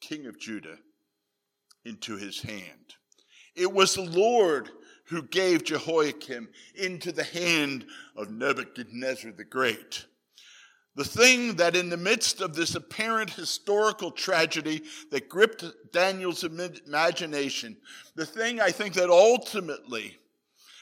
king 0.00 0.26
of 0.26 0.38
Judah, 0.38 0.78
into 1.84 2.16
his 2.16 2.40
hand. 2.40 2.94
It 3.54 3.72
was 3.72 3.94
the 3.94 4.02
Lord 4.02 4.70
who 5.06 5.22
gave 5.22 5.64
Jehoiakim 5.64 6.48
into 6.74 7.12
the 7.12 7.24
hand 7.24 7.86
of 8.16 8.30
Nebuchadnezzar 8.30 9.32
the 9.32 9.44
Great. 9.44 10.04
The 10.98 11.04
thing 11.04 11.54
that, 11.54 11.76
in 11.76 11.90
the 11.90 11.96
midst 11.96 12.40
of 12.40 12.56
this 12.56 12.74
apparent 12.74 13.30
historical 13.30 14.10
tragedy 14.10 14.82
that 15.12 15.28
gripped 15.28 15.64
Daniel's 15.92 16.42
imagination, 16.42 17.76
the 18.16 18.26
thing 18.26 18.60
I 18.60 18.72
think 18.72 18.94
that 18.94 19.08
ultimately 19.08 20.18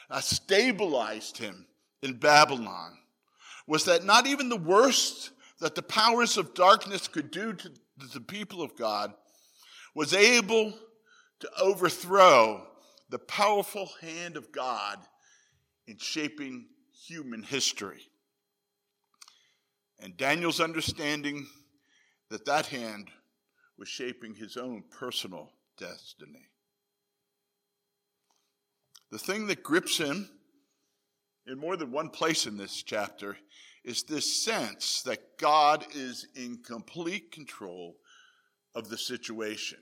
uh, 0.08 0.20
stabilized 0.20 1.36
him 1.36 1.66
in 2.02 2.14
Babylon 2.14 2.96
was 3.66 3.84
that 3.84 4.04
not 4.04 4.26
even 4.26 4.48
the 4.48 4.56
worst 4.56 5.32
that 5.60 5.74
the 5.74 5.82
powers 5.82 6.38
of 6.38 6.54
darkness 6.54 7.08
could 7.08 7.30
do 7.30 7.52
to 7.52 7.70
the 8.14 8.20
people 8.20 8.62
of 8.62 8.74
God 8.74 9.12
was 9.94 10.14
able 10.14 10.72
to 11.40 11.50
overthrow 11.60 12.66
the 13.10 13.18
powerful 13.18 13.90
hand 14.00 14.38
of 14.38 14.50
God 14.50 14.96
in 15.86 15.98
shaping 15.98 16.68
human 17.06 17.42
history. 17.42 18.08
And 19.98 20.16
Daniel's 20.16 20.60
understanding 20.60 21.46
that 22.30 22.44
that 22.44 22.66
hand 22.66 23.10
was 23.78 23.88
shaping 23.88 24.34
his 24.34 24.56
own 24.56 24.84
personal 24.90 25.52
destiny. 25.78 26.48
The 29.10 29.18
thing 29.18 29.46
that 29.46 29.62
grips 29.62 29.98
him 29.98 30.28
in 31.46 31.58
more 31.58 31.76
than 31.76 31.92
one 31.92 32.10
place 32.10 32.46
in 32.46 32.56
this 32.56 32.82
chapter 32.82 33.36
is 33.84 34.02
this 34.02 34.44
sense 34.44 35.02
that 35.02 35.38
God 35.38 35.86
is 35.94 36.26
in 36.34 36.58
complete 36.58 37.30
control 37.30 37.96
of 38.74 38.88
the 38.88 38.98
situation. 38.98 39.78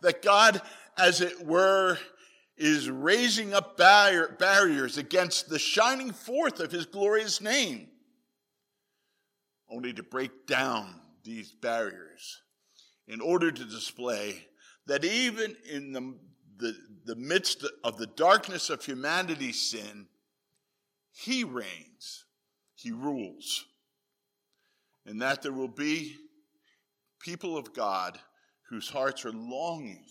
That 0.00 0.22
God, 0.22 0.62
as 0.96 1.20
it 1.20 1.44
were, 1.44 1.98
is 2.56 2.88
raising 2.88 3.52
up 3.52 3.76
barrier, 3.76 4.34
barriers 4.38 4.96
against 4.96 5.48
the 5.48 5.58
shining 5.58 6.12
forth 6.12 6.60
of 6.60 6.72
his 6.72 6.86
glorious 6.86 7.40
name, 7.40 7.88
only 9.72 9.92
to 9.94 10.02
break 10.02 10.46
down 10.46 10.94
these 11.24 11.52
barriers 11.52 12.42
in 13.08 13.20
order 13.20 13.50
to 13.50 13.64
display 13.64 14.46
that 14.86 15.04
even 15.04 15.56
in 15.70 15.92
the, 15.92 16.14
the, 16.58 16.76
the 17.06 17.16
midst 17.16 17.66
of 17.84 17.96
the 17.96 18.06
darkness 18.06 18.70
of 18.70 18.84
humanity's 18.84 19.70
sin, 19.70 20.06
he 21.12 21.44
reigns, 21.44 22.24
he 22.74 22.90
rules, 22.90 23.64
and 25.06 25.22
that 25.22 25.42
there 25.42 25.52
will 25.52 25.68
be 25.68 26.16
people 27.20 27.56
of 27.56 27.72
God 27.72 28.18
whose 28.68 28.88
hearts 28.88 29.24
are 29.24 29.32
longing 29.32 30.04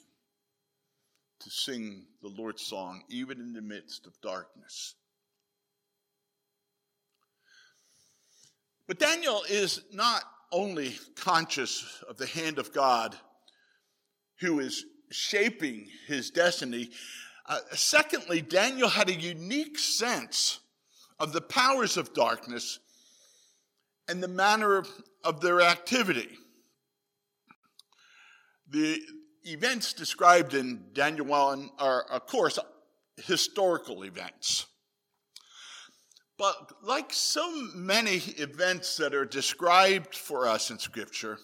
to 1.39 1.49
sing 1.49 2.05
the 2.21 2.29
Lord's 2.29 2.61
song, 2.61 3.03
even 3.09 3.39
in 3.39 3.53
the 3.53 3.61
midst 3.61 4.05
of 4.05 4.13
darkness. 4.21 4.95
But 8.87 8.99
Daniel 8.99 9.43
is 9.49 9.81
not 9.91 10.23
only 10.51 10.95
conscious 11.15 12.03
of 12.09 12.17
the 12.17 12.27
hand 12.27 12.59
of 12.59 12.73
God 12.73 13.15
who 14.39 14.59
is 14.59 14.85
shaping 15.11 15.87
his 16.07 16.29
destiny. 16.29 16.89
Uh, 17.47 17.59
secondly, 17.71 18.41
Daniel 18.41 18.89
had 18.89 19.09
a 19.09 19.13
unique 19.13 19.77
sense 19.77 20.59
of 21.19 21.33
the 21.33 21.41
powers 21.41 21.97
of 21.97 22.13
darkness 22.13 22.79
and 24.07 24.21
the 24.21 24.27
manner 24.27 24.77
of, 24.77 24.89
of 25.23 25.41
their 25.41 25.61
activity. 25.61 26.29
The 28.69 28.99
events 29.43 29.93
described 29.93 30.53
in 30.53 30.85
Daniel 30.93 31.25
1 31.25 31.69
are, 31.77 32.03
of 32.03 32.25
course, 32.25 32.57
historical 33.17 34.03
events. 34.03 34.65
But 36.41 36.71
like 36.81 37.13
so 37.13 37.51
many 37.75 38.15
events 38.15 38.97
that 38.97 39.13
are 39.13 39.25
described 39.25 40.15
for 40.15 40.47
us 40.47 40.71
in 40.71 40.79
Scripture, 40.79 41.37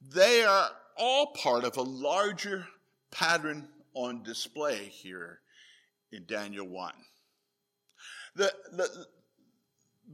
they 0.00 0.44
are 0.44 0.70
all 0.96 1.34
part 1.34 1.64
of 1.64 1.76
a 1.76 1.82
larger 1.82 2.66
pattern 3.10 3.68
on 3.92 4.22
display 4.22 4.86
here 4.86 5.40
in 6.10 6.24
Daniel 6.24 6.66
1. 6.66 6.94
The, 8.34 8.50
the, 8.72 9.06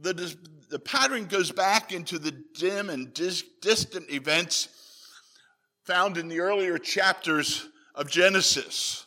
the, 0.01 0.35
the 0.69 0.79
pattern 0.79 1.27
goes 1.27 1.49
back 1.49 1.93
into 1.93 2.19
the 2.19 2.33
dim 2.53 2.89
and 2.89 3.13
dis, 3.13 3.45
distant 3.61 4.11
events 4.11 4.67
found 5.85 6.17
in 6.17 6.27
the 6.27 6.41
earlier 6.41 6.77
chapters 6.77 7.69
of 7.95 8.09
Genesis. 8.09 9.06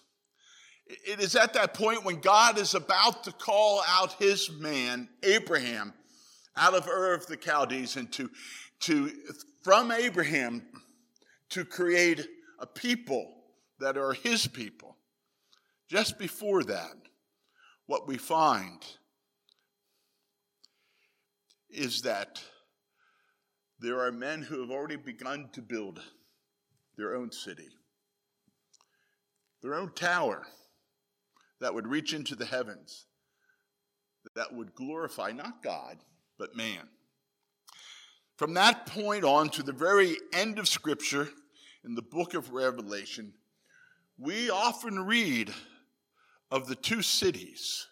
It 1.05 1.20
is 1.20 1.37
at 1.37 1.53
that 1.55 1.74
point 1.74 2.05
when 2.05 2.20
God 2.20 2.59
is 2.59 2.74
about 2.74 3.22
to 3.24 3.33
call 3.33 3.83
out 3.87 4.14
his 4.14 4.50
man, 4.50 5.09
Abraham, 5.22 5.92
out 6.57 6.74
of 6.74 6.88
Ur 6.88 7.14
of 7.14 7.26
the 7.26 7.37
Chaldees 7.37 7.96
and 7.96 8.11
to, 8.12 8.29
to, 8.81 9.12
from 9.62 9.92
Abraham 9.92 10.62
to 11.50 11.64
create 11.64 12.26
a 12.59 12.66
people 12.66 13.33
that 13.79 13.96
are 13.96 14.12
his 14.12 14.48
people. 14.48 14.96
Just 15.88 16.18
before 16.18 16.64
that, 16.64 16.96
what 17.87 18.09
we 18.09 18.18
find 18.18 18.85
is 21.68 22.03
that 22.03 22.42
there 23.79 24.00
are 24.00 24.11
men 24.11 24.42
who 24.42 24.61
have 24.61 24.70
already 24.70 24.96
begun 24.96 25.48
to 25.53 25.62
build 25.62 26.00
their 26.96 27.14
own 27.14 27.31
city, 27.31 27.68
their 29.62 29.74
own 29.74 29.92
tower 29.94 30.46
that 31.61 31.75
would 31.75 31.87
reach 31.87 32.14
into 32.14 32.35
the 32.35 32.46
heavens, 32.46 33.07
that 34.35 34.53
would 34.53 34.75
glorify 34.75 35.33
not 35.33 35.62
God, 35.62 35.99
but 36.38 36.57
man. 36.57 36.88
From 38.37 38.55
that 38.55 38.87
point 38.87 39.25
on 39.25 39.51
to 39.51 39.62
the 39.62 39.73
very 39.73 40.16
end 40.33 40.59
of 40.59 40.68
Scripture, 40.68 41.29
in 41.85 41.94
the 41.94 42.03
book 42.03 42.35
of 42.35 42.53
Revelation, 42.53 43.33
we 44.18 44.51
often 44.51 45.07
read 45.07 45.53
of 46.51 46.66
the 46.66 46.75
two 46.75 47.03
cities, 47.03 47.87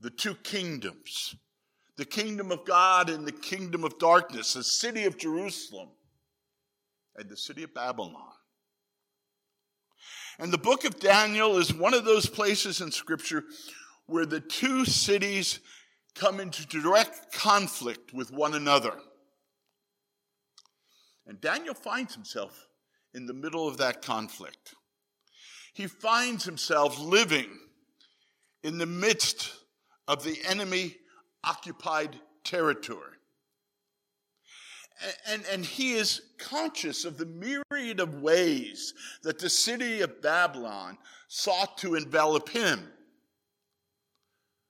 the 0.00 0.10
two 0.10 0.34
kingdoms, 0.34 1.34
the 1.96 2.04
kingdom 2.04 2.50
of 2.50 2.64
God 2.64 3.10
and 3.10 3.26
the 3.26 3.32
kingdom 3.32 3.84
of 3.84 3.98
darkness, 3.98 4.54
the 4.54 4.64
city 4.64 5.04
of 5.04 5.18
Jerusalem 5.18 5.88
and 7.16 7.28
the 7.28 7.36
city 7.36 7.62
of 7.62 7.74
Babylon. 7.74 8.32
And 10.38 10.52
the 10.52 10.58
book 10.58 10.84
of 10.84 11.00
Daniel 11.00 11.56
is 11.58 11.72
one 11.72 11.94
of 11.94 12.04
those 12.04 12.26
places 12.26 12.80
in 12.80 12.90
Scripture 12.90 13.44
where 14.06 14.26
the 14.26 14.40
two 14.40 14.84
cities 14.84 15.60
come 16.14 16.40
into 16.40 16.66
direct 16.66 17.32
conflict 17.32 18.12
with 18.12 18.32
one 18.32 18.54
another. 18.54 18.94
And 21.26 21.40
Daniel 21.40 21.74
finds 21.74 22.14
himself 22.14 22.66
in 23.14 23.26
the 23.26 23.34
middle 23.34 23.68
of 23.68 23.78
that 23.78 24.02
conflict. 24.02 24.74
He 25.74 25.86
finds 25.86 26.44
himself 26.44 26.98
living 26.98 27.48
in 28.62 28.78
the 28.78 28.86
midst 28.86 29.52
of 30.08 30.24
the 30.24 30.38
enemy 30.44 30.96
occupied 31.44 32.18
territory. 32.44 33.19
And, 35.26 35.44
and 35.50 35.64
he 35.64 35.92
is 35.92 36.22
conscious 36.38 37.04
of 37.04 37.16
the 37.16 37.26
myriad 37.26 38.00
of 38.00 38.20
ways 38.20 38.94
that 39.22 39.38
the 39.38 39.48
city 39.48 40.02
of 40.02 40.20
Babylon 40.20 40.98
sought 41.28 41.78
to 41.78 41.94
envelop 41.94 42.48
him. 42.48 42.86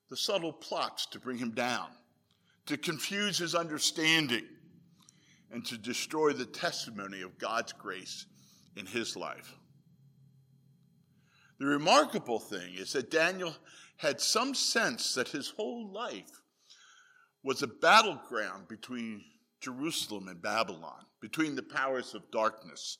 The 0.09 0.17
subtle 0.17 0.53
plots 0.53 1.07
to 1.07 1.21
bring 1.21 1.39
him 1.39 1.53
down, 1.53 1.89
to 2.67 2.77
confuse 2.77 3.39
his 3.39 3.55
understanding, 3.55 4.45
and 5.51 5.65
to 5.67 5.77
destroy 5.77 6.33
the 6.33 6.45
testimony 6.45 7.23
of 7.23 7.39
God's 7.39 7.73
grace 7.73 8.27
in 8.77 8.87
his 8.87 9.17
life. 9.17 9.55
The 11.59 11.67
remarkable 11.67 12.39
thing 12.39 12.75
is 12.75 12.93
that 12.93 13.11
Daniel 13.11 13.55
had 13.97 14.21
some 14.21 14.55
sense 14.55 15.15
that 15.15 15.29
his 15.29 15.51
whole 15.51 15.93
life 15.93 16.41
was 17.43 17.63
a 17.63 17.67
battleground 17.67 18.69
between 18.69 19.25
Jerusalem 19.61 20.29
and 20.29 20.41
Babylon, 20.41 21.05
between 21.21 21.55
the 21.55 21.63
powers 21.63 22.15
of 22.15 22.31
darkness 22.31 22.99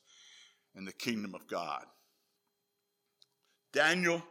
and 0.75 0.87
the 0.87 0.93
kingdom 0.93 1.35
of 1.35 1.47
God. 1.47 1.83
Daniel 3.73 4.21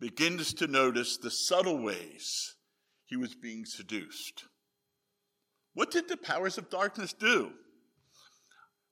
begins 0.00 0.54
to 0.54 0.66
notice 0.66 1.16
the 1.16 1.30
subtle 1.30 1.82
ways 1.82 2.54
he 3.04 3.16
was 3.16 3.34
being 3.34 3.64
seduced. 3.64 4.44
What 5.74 5.90
did 5.90 6.08
the 6.08 6.16
powers 6.16 6.58
of 6.58 6.70
darkness 6.70 7.12
do? 7.12 7.52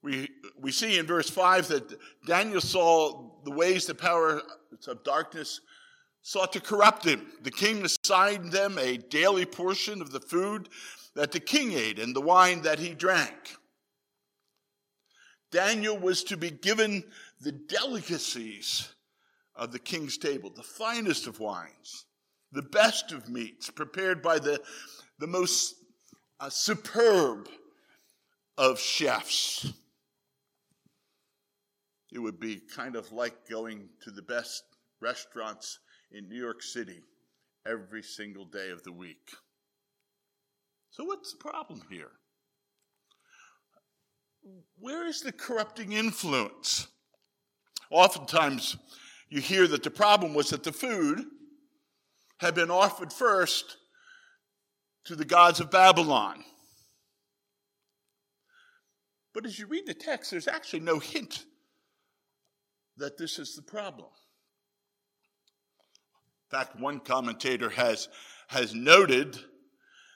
We, 0.02 0.28
we 0.60 0.70
see 0.70 0.98
in 0.98 1.06
verse 1.06 1.28
5 1.28 1.68
that 1.68 1.98
Daniel 2.26 2.60
saw 2.60 3.30
the 3.44 3.50
ways 3.50 3.86
the 3.86 3.94
powers 3.94 4.42
of 4.86 5.02
darkness 5.02 5.60
sought 6.22 6.52
to 6.52 6.60
corrupt 6.60 7.04
him. 7.04 7.26
The 7.42 7.50
king 7.50 7.84
assigned 7.84 8.52
them 8.52 8.78
a 8.78 8.96
daily 8.96 9.44
portion 9.44 10.00
of 10.00 10.12
the 10.12 10.20
food 10.20 10.68
that 11.18 11.32
the 11.32 11.40
king 11.40 11.72
ate 11.72 11.98
and 11.98 12.14
the 12.14 12.20
wine 12.20 12.62
that 12.62 12.78
he 12.78 12.94
drank. 12.94 13.56
Daniel 15.50 15.98
was 15.98 16.22
to 16.22 16.36
be 16.36 16.48
given 16.48 17.02
the 17.40 17.50
delicacies 17.50 18.94
of 19.56 19.72
the 19.72 19.80
king's 19.80 20.16
table, 20.16 20.48
the 20.54 20.62
finest 20.62 21.26
of 21.26 21.40
wines, 21.40 22.04
the 22.52 22.62
best 22.62 23.10
of 23.10 23.28
meats, 23.28 23.68
prepared 23.68 24.22
by 24.22 24.38
the, 24.38 24.60
the 25.18 25.26
most 25.26 25.74
uh, 26.38 26.48
superb 26.48 27.48
of 28.56 28.78
chefs. 28.78 29.72
It 32.12 32.20
would 32.20 32.38
be 32.38 32.60
kind 32.76 32.94
of 32.94 33.10
like 33.10 33.48
going 33.50 33.88
to 34.04 34.12
the 34.12 34.22
best 34.22 34.62
restaurants 35.00 35.80
in 36.12 36.28
New 36.28 36.38
York 36.40 36.62
City 36.62 37.02
every 37.66 38.04
single 38.04 38.44
day 38.44 38.70
of 38.70 38.84
the 38.84 38.92
week. 38.92 39.32
So, 40.98 41.04
what's 41.04 41.30
the 41.30 41.38
problem 41.38 41.80
here? 41.88 42.10
Where 44.80 45.06
is 45.06 45.20
the 45.20 45.30
corrupting 45.30 45.92
influence? 45.92 46.88
Oftentimes, 47.90 48.76
you 49.28 49.40
hear 49.40 49.68
that 49.68 49.84
the 49.84 49.92
problem 49.92 50.34
was 50.34 50.50
that 50.50 50.64
the 50.64 50.72
food 50.72 51.24
had 52.40 52.56
been 52.56 52.70
offered 52.70 53.12
first 53.12 53.76
to 55.04 55.14
the 55.14 55.24
gods 55.24 55.60
of 55.60 55.70
Babylon. 55.70 56.42
But 59.32 59.46
as 59.46 59.56
you 59.56 59.68
read 59.68 59.86
the 59.86 59.94
text, 59.94 60.32
there's 60.32 60.48
actually 60.48 60.80
no 60.80 60.98
hint 60.98 61.44
that 62.96 63.16
this 63.16 63.38
is 63.38 63.54
the 63.54 63.62
problem. 63.62 64.08
In 66.50 66.58
fact, 66.58 66.80
one 66.80 66.98
commentator 66.98 67.70
has, 67.70 68.08
has 68.48 68.74
noted 68.74 69.38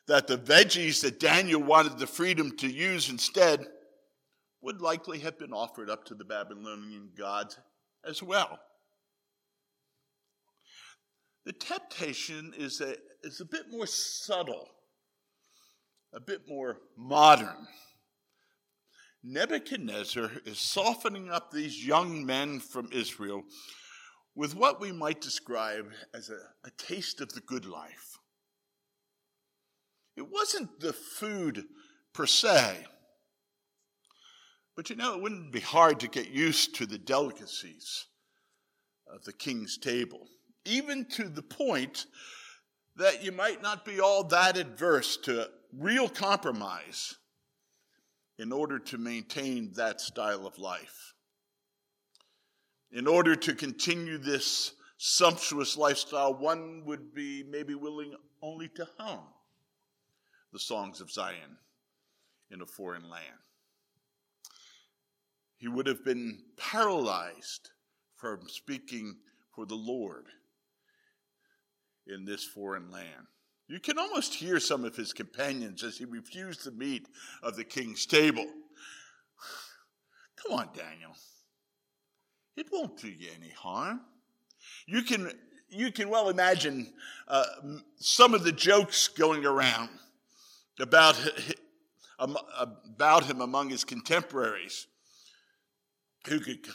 that 0.09 0.27
the 0.27 0.39
veggies 0.39 1.01
that 1.03 1.21
Daniel 1.21 1.63
wanted 1.63 1.99
the 1.99 2.07
freedom 2.07 2.57
to 2.59 2.69
use 2.69 3.09
instead 3.09 3.67
would 4.61 4.81
likely 4.81 5.19
have 5.21 5.39
been 5.39 5.53
offered 5.53 5.91
up 5.91 6.05
to 6.05 6.15
the 6.15 6.25
Babylonian 6.25 7.11
gods 7.17 7.59
as 8.05 8.23
well. 8.23 8.59
The 11.45 11.53
temptation 11.53 12.53
is 12.57 12.81
a, 12.81 12.95
is 13.25 13.41
a 13.41 13.45
bit 13.45 13.71
more 13.71 13.87
subtle, 13.87 14.69
a 16.13 16.21
bit 16.21 16.43
more 16.49 16.79
modern. 16.97 17.67
Nebuchadnezzar 19.25 20.31
is 20.45 20.59
softening 20.59 21.31
up 21.31 21.51
these 21.51 21.85
young 21.85 22.25
men 22.25 22.61
from 22.61 22.89
Israel 22.93 23.43
with 24.35 24.55
what 24.55 24.81
we 24.81 24.93
might 24.93 25.21
describe 25.21 25.91
as 26.15 26.31
a, 26.31 26.39
a 26.67 26.71
taste 26.77 27.21
of 27.21 27.33
the 27.33 27.41
good 27.41 27.65
life. 27.65 28.12
It 30.17 30.31
wasn't 30.31 30.81
the 30.81 30.93
food 30.93 31.65
per 32.13 32.27
se, 32.27 32.87
but 34.77 34.91
you 34.91 34.97
know, 34.97 35.15
it 35.15 35.23
wouldn't 35.23 35.53
be 35.53 35.61
hard 35.61 36.01
to 36.01 36.09
get 36.09 36.29
used 36.29 36.75
to 36.77 36.87
the 36.87 36.99
delicacies 36.99 38.07
of 39.07 39.25
the 39.25 39.33
king's 39.33 39.79
table, 39.79 40.29
even 40.65 41.07
to 41.11 41.29
the 41.29 41.43
point 41.43 42.07
that 42.97 43.25
you 43.25 43.33
might 43.33 43.63
not 43.63 43.85
be 43.85 44.01
all 44.01 44.25
that 44.25 44.57
adverse 44.57 45.17
to 45.19 45.49
real 45.73 46.09
compromise 46.09 47.15
in 48.39 48.53
order 48.53 48.79
to 48.79 48.99
maintain 48.99 49.73
that 49.77 50.01
style 50.01 50.47
of 50.47 50.59
life. 50.59 51.15
In 52.91 53.07
order 53.07 53.35
to 53.37 53.55
continue 53.55 54.19
this 54.19 54.73
sumptuous 54.99 55.77
lifestyle, 55.77 56.35
one 56.35 56.85
would 56.85 57.15
be 57.15 57.43
maybe 57.49 57.75
willing 57.75 58.15
only 58.43 58.69
to 58.77 58.87
hum 58.99 59.21
the 60.53 60.59
songs 60.59 61.01
of 61.01 61.11
Zion 61.11 61.57
in 62.51 62.61
a 62.61 62.67
foreign 62.67 63.09
land. 63.09 63.25
He 65.57 65.69
would 65.69 65.87
have 65.87 66.05
been 66.05 66.41
paralyzed 66.57 67.71
from 68.17 68.49
speaking 68.49 69.17
for 69.55 69.65
the 69.65 69.75
Lord 69.75 70.27
in 72.07 72.25
this 72.25 72.45
foreign 72.45 72.91
land. 72.91 73.27
You 73.69 73.81
can 73.81 73.99
almost 73.99 74.35
hear 74.35 74.61
some 74.61 74.85
of 74.85 74.97
his 74.97 75.13
companions 75.13 75.83
as 75.83 75.97
he 75.97 76.05
refused 76.05 76.65
the 76.65 76.73
meat 76.73 77.07
of 77.43 77.57
the 77.57 77.65
king's 77.65 78.07
table. 78.07 78.45
Come 80.37 80.59
on, 80.59 80.69
Daniel. 80.75 81.13
It 82.57 82.67
won't 82.71 83.01
do 83.01 83.09
you 83.09 83.31
any 83.37 83.51
harm. 83.51 84.01
You 84.87 85.03
can, 85.03 85.33
you 85.71 85.91
can 85.91 86.11
well 86.11 86.29
imagine 86.29 86.93
uh, 87.29 87.45
some 87.97 88.35
of 88.35 88.45
the 88.45 88.53
jokes 88.53 89.09
going 89.09 89.47
around 89.47 89.91
about, 90.81 91.19
about 92.19 93.25
him 93.25 93.41
among 93.41 93.71
his 93.71 93.85
contemporaries 93.85 94.87
who 96.27 96.41
could 96.41 96.67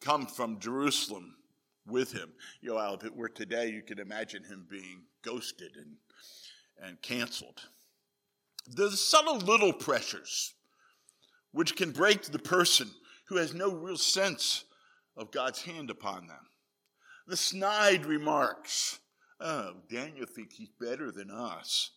come 0.00 0.26
from 0.26 0.58
Jerusalem 0.58 1.36
with 1.86 2.12
him. 2.12 2.32
You 2.60 2.74
know, 2.74 2.94
if 2.94 3.04
it 3.04 3.14
were 3.14 3.28
today, 3.28 3.70
you 3.70 3.82
could 3.82 4.00
imagine 4.00 4.44
him 4.44 4.66
being 4.68 5.02
ghosted 5.22 5.72
and, 5.76 5.96
and 6.82 7.00
canceled. 7.02 7.60
The 8.68 8.90
subtle 8.90 9.38
little 9.38 9.72
pressures 9.72 10.54
which 11.52 11.76
can 11.76 11.90
break 11.90 12.22
the 12.22 12.38
person 12.38 12.90
who 13.28 13.36
has 13.36 13.54
no 13.54 13.72
real 13.72 13.96
sense 13.96 14.64
of 15.16 15.30
God's 15.30 15.62
hand 15.62 15.90
upon 15.90 16.26
them. 16.26 16.46
The 17.26 17.36
snide 17.36 18.04
remarks. 18.04 18.98
Oh, 19.40 19.74
Daniel 19.90 20.26
thinks 20.26 20.56
he's 20.56 20.68
better 20.80 21.10
than 21.10 21.30
us. 21.30 21.92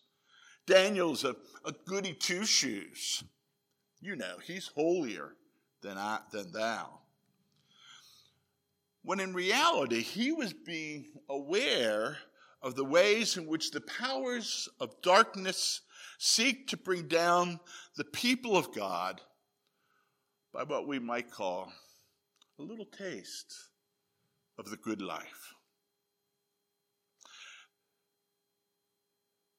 Daniel's 0.69 1.23
a, 1.23 1.36
a 1.65 1.73
goody 1.86 2.13
two 2.13 2.45
shoes. 2.45 3.23
You 4.01 4.15
know, 4.15 4.36
he's 4.45 4.67
holier 4.67 5.36
than, 5.82 5.97
I, 5.97 6.19
than 6.32 6.51
thou. 6.51 6.99
When 9.01 9.19
in 9.19 9.34
reality, 9.34 10.01
he 10.01 10.32
was 10.32 10.53
being 10.53 11.08
aware 11.27 12.17
of 12.62 12.75
the 12.75 12.86
ways 12.86 13.36
in 13.36 13.47
which 13.47 13.71
the 13.71 13.82
powers 13.82 14.69
of 14.79 15.01
darkness 15.01 15.82
seek 16.19 16.67
to 16.67 16.77
bring 16.77 17.08
down 17.08 17.60
the 17.97 18.03
people 18.03 18.55
of 18.55 18.73
God 18.73 19.21
by 20.53 20.63
what 20.63 20.88
we 20.88 20.99
might 20.99 21.32
call 21.32 21.71
a 22.60 22.62
little 22.62 22.86
taste 22.86 23.55
of 24.60 24.69
the 24.69 24.77
good 24.77 25.01
life. 25.01 25.55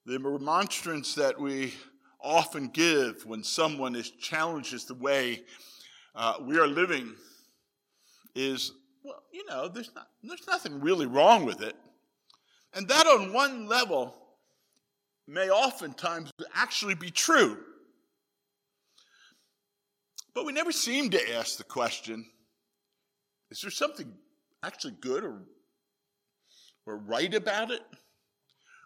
The 0.06 0.18
remonstrance 0.18 1.14
that 1.14 1.38
we 1.38 1.74
often 2.20 2.68
give 2.68 3.24
when 3.26 3.42
someone 3.42 3.94
is 3.94 4.10
challenges 4.10 4.84
the 4.84 4.94
way 4.94 5.42
uh, 6.14 6.34
we 6.42 6.58
are 6.58 6.66
living 6.66 7.14
is, 8.34 8.72
well, 9.02 9.22
you 9.32 9.44
know, 9.46 9.68
there's, 9.68 9.90
not, 9.94 10.08
there's 10.22 10.46
nothing 10.46 10.80
really 10.80 11.06
wrong 11.06 11.44
with 11.44 11.62
it. 11.62 11.76
And 12.74 12.88
that 12.88 13.06
on 13.06 13.32
one 13.32 13.66
level 13.66 14.14
may 15.26 15.50
oftentimes 15.50 16.30
actually 16.54 16.94
be 16.94 17.10
true. 17.10 17.58
But 20.34 20.46
we 20.46 20.52
never 20.52 20.72
seem 20.72 21.10
to 21.10 21.34
ask 21.34 21.56
the 21.56 21.64
question 21.64 22.24
is 23.50 23.60
there 23.62 23.70
something 23.70 24.12
actually 24.62 24.94
good 25.00 25.24
or, 25.24 25.42
or 26.86 26.98
right 26.98 27.34
about 27.34 27.72
it? 27.72 27.82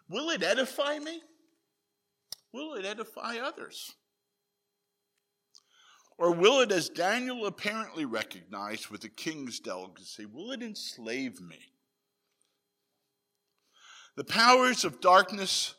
Will 0.09 0.29
it 0.29 0.43
edify 0.43 0.99
me? 0.99 1.21
Will 2.53 2.75
it 2.75 2.85
edify 2.85 3.37
others? 3.37 3.93
Or 6.17 6.31
will 6.31 6.61
it, 6.61 6.71
as 6.71 6.89
Daniel 6.89 7.45
apparently 7.45 8.05
recognized 8.05 8.87
with 8.87 9.01
the 9.01 9.09
king's 9.09 9.59
delicacy, 9.59 10.25
will 10.25 10.51
it 10.51 10.61
enslave 10.61 11.41
me? 11.41 11.59
The 14.15 14.23
powers 14.23 14.85
of 14.85 15.01
darkness 15.01 15.75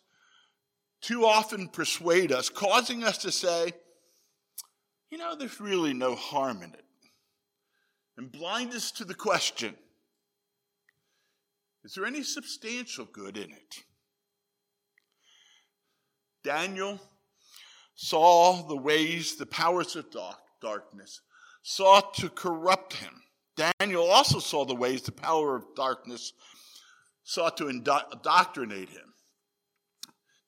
too 1.01 1.25
often 1.25 1.69
persuade 1.69 2.33
us, 2.33 2.51
causing 2.51 3.03
us 3.03 3.19
to 3.19 3.33
say, 3.33 3.73
you 5.11 5.17
know, 5.17 5.35
there's 5.35 5.61
really 5.61 5.95
no 5.95 6.15
harm 6.15 6.63
in 6.63 6.75
it. 6.75 6.85
And 8.19 8.31
blind 8.31 8.75
us 8.75 8.91
to 8.93 9.05
the 9.05 9.15
question 9.15 9.75
is 11.85 11.95
there 11.95 12.05
any 12.05 12.25
substantial 12.25 13.05
good 13.05 13.37
in 13.37 13.53
it? 13.53 13.85
Daniel 16.47 17.01
saw 17.97 18.63
the 18.69 18.77
ways 18.77 19.35
the 19.35 19.47
powers 19.47 19.97
of 19.97 20.07
darkness 20.63 21.21
sought 21.65 22.15
to 22.15 22.29
corrupt 22.29 22.93
him. 22.95 23.21
Daniel 23.57 24.09
also 24.09 24.39
saw 24.39 24.65
the 24.65 24.73
ways 24.73 25.03
the 25.03 25.11
power 25.11 25.57
of 25.57 25.75
darkness 25.75 26.33
sought 27.25 27.57
to 27.57 27.67
indoctrinate 27.67 28.89
him. 28.89 29.13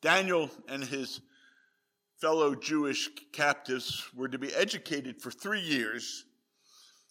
Daniel 0.01 0.49
and 0.69 0.85
his 0.85 1.21
fellow 2.21 2.55
Jewish 2.55 3.09
captives 3.33 4.05
were 4.15 4.29
to 4.29 4.39
be 4.39 4.55
educated 4.55 5.21
for 5.21 5.33
three 5.33 5.63
years, 5.63 6.27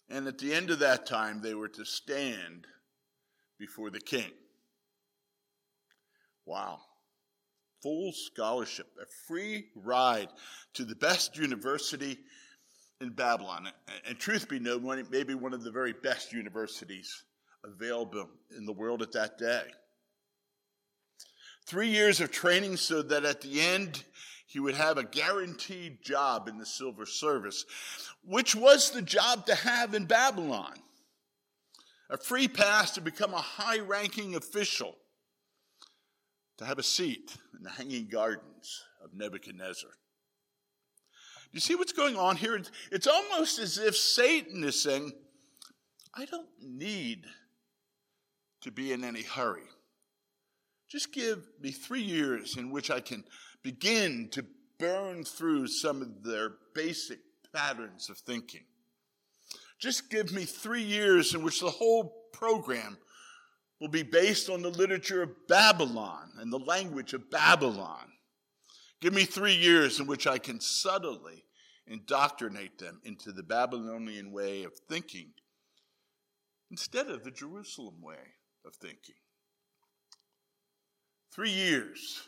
and 0.08 0.26
at 0.26 0.38
the 0.38 0.54
end 0.54 0.70
of 0.70 0.78
that 0.78 1.04
time, 1.04 1.42
they 1.42 1.52
were 1.52 1.68
to 1.68 1.84
stand 1.84 2.66
before 3.58 3.90
the 3.90 4.00
king. 4.00 4.30
Wow. 6.46 6.80
Full 7.82 8.12
scholarship, 8.12 8.88
a 9.00 9.06
free 9.26 9.66
ride 9.76 10.28
to 10.74 10.84
the 10.84 10.96
best 10.96 11.36
university 11.36 12.18
in 13.00 13.10
Babylon. 13.10 13.68
And 14.06 14.18
truth 14.18 14.48
be 14.48 14.58
known, 14.58 14.82
maybe 15.10 15.34
one 15.34 15.54
of 15.54 15.62
the 15.62 15.70
very 15.70 15.92
best 15.92 16.32
universities 16.32 17.24
available 17.64 18.28
in 18.56 18.66
the 18.66 18.72
world 18.72 19.02
at 19.02 19.12
that 19.12 19.38
day. 19.38 19.62
Three 21.66 21.88
years 21.88 22.20
of 22.20 22.30
training 22.30 22.78
so 22.78 23.02
that 23.02 23.24
at 23.24 23.42
the 23.42 23.60
end 23.60 24.02
he 24.46 24.58
would 24.58 24.74
have 24.74 24.96
a 24.96 25.04
guaranteed 25.04 26.02
job 26.02 26.48
in 26.48 26.56
the 26.56 26.64
silver 26.64 27.04
service, 27.04 27.66
which 28.24 28.56
was 28.56 28.90
the 28.90 29.02
job 29.02 29.44
to 29.46 29.54
have 29.54 29.94
in 29.94 30.06
Babylon. 30.06 30.74
A 32.10 32.16
free 32.16 32.48
pass 32.48 32.92
to 32.92 33.02
become 33.02 33.34
a 33.34 33.38
high 33.38 33.80
ranking 33.80 34.34
official 34.34 34.96
to 36.58 36.64
have 36.64 36.78
a 36.78 36.82
seat 36.82 37.36
in 37.56 37.62
the 37.62 37.70
hanging 37.70 38.08
gardens 38.08 38.84
of 39.02 39.14
Nebuchadnezzar. 39.14 39.90
You 41.52 41.60
see 41.60 41.74
what's 41.74 41.92
going 41.92 42.16
on 42.16 42.36
here? 42.36 42.60
It's 42.92 43.06
almost 43.06 43.58
as 43.58 43.78
if 43.78 43.96
Satan 43.96 44.62
is 44.64 44.82
saying, 44.82 45.12
I 46.14 46.26
don't 46.26 46.48
need 46.60 47.24
to 48.62 48.70
be 48.70 48.92
in 48.92 49.04
any 49.04 49.22
hurry. 49.22 49.62
Just 50.88 51.12
give 51.12 51.46
me 51.60 51.70
three 51.70 52.02
years 52.02 52.56
in 52.56 52.70
which 52.70 52.90
I 52.90 53.00
can 53.00 53.24
begin 53.62 54.28
to 54.32 54.44
burn 54.78 55.24
through 55.24 55.68
some 55.68 56.02
of 56.02 56.22
their 56.22 56.52
basic 56.74 57.20
patterns 57.54 58.10
of 58.10 58.18
thinking. 58.18 58.64
Just 59.78 60.10
give 60.10 60.32
me 60.32 60.44
three 60.44 60.82
years 60.82 61.34
in 61.34 61.42
which 61.42 61.60
the 61.60 61.70
whole 61.70 62.28
program 62.32 62.98
will 63.80 63.88
be 63.88 64.02
based 64.02 64.48
on 64.48 64.62
the 64.62 64.70
literature 64.70 65.22
of 65.22 65.46
Babylon 65.46 66.30
and 66.38 66.52
the 66.52 66.58
language 66.58 67.12
of 67.12 67.30
Babylon. 67.30 68.12
Give 69.00 69.14
me 69.14 69.24
three 69.24 69.54
years 69.54 70.00
in 70.00 70.06
which 70.06 70.26
I 70.26 70.38
can 70.38 70.60
subtly 70.60 71.44
indoctrinate 71.86 72.78
them 72.78 73.00
into 73.04 73.32
the 73.32 73.42
Babylonian 73.42 74.32
way 74.32 74.64
of 74.64 74.72
thinking 74.88 75.32
instead 76.70 77.08
of 77.08 77.24
the 77.24 77.30
Jerusalem 77.30 78.02
way 78.02 78.34
of 78.66 78.74
thinking. 78.74 79.14
Three 81.32 81.50
years, 81.50 82.22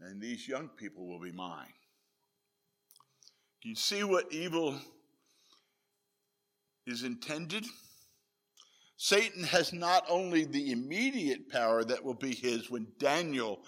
and 0.00 0.20
these 0.20 0.46
young 0.46 0.68
people 0.68 1.08
will 1.08 1.20
be 1.20 1.32
mine. 1.32 1.72
You 3.62 3.74
see 3.74 4.04
what 4.04 4.32
evil 4.32 4.76
is 6.86 7.02
intended? 7.02 7.64
Satan 8.98 9.44
has 9.44 9.72
not 9.72 10.04
only 10.08 10.44
the 10.44 10.72
immediate 10.72 11.48
power 11.48 11.84
that 11.84 12.04
will 12.04 12.14
be 12.14 12.34
his 12.34 12.68
when 12.68 12.88
Daniel 12.98 13.60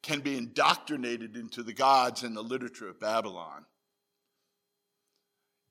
can 0.00 0.20
be 0.20 0.38
indoctrinated 0.38 1.36
into 1.36 1.64
the 1.64 1.72
gods 1.72 2.22
and 2.22 2.36
the 2.36 2.42
literature 2.42 2.88
of 2.88 3.00
Babylon. 3.00 3.66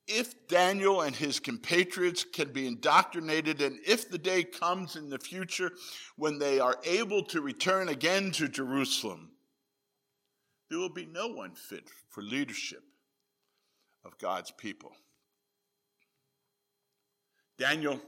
If 0.06 0.50
Daniel 0.50 1.02
and 1.02 1.16
his 1.16 1.40
compatriots 1.40 2.26
can 2.26 2.52
be 2.52 2.68
indoctrinated, 2.68 3.62
and 3.62 3.80
if 3.88 4.10
the 4.10 4.18
day 4.18 4.44
comes 4.44 4.98
in 4.98 5.10
the 5.10 5.18
future 5.18 5.72
when 6.18 6.38
they 6.38 6.60
are 6.60 6.76
able 6.84 7.24
to 7.24 7.42
return 7.42 7.88
again 7.88 8.32
to 8.32 8.50
Jerusalem, 8.50 9.32
there 10.70 10.78
will 10.78 10.94
be 10.94 11.06
no 11.06 11.30
one 11.30 11.56
fit 11.56 11.90
for 12.10 12.22
leadership 12.22 12.84
of 14.04 14.18
God's 14.18 14.52
people. 14.52 14.92
Daniel 17.58 18.02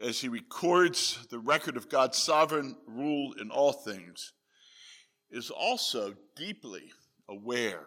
as 0.00 0.20
he 0.20 0.28
records 0.28 1.26
the 1.30 1.38
record 1.38 1.76
of 1.76 1.88
God's 1.88 2.18
sovereign 2.18 2.76
rule 2.86 3.34
in 3.40 3.50
all 3.50 3.72
things, 3.72 4.32
is 5.30 5.50
also 5.50 6.14
deeply 6.36 6.90
aware 7.28 7.84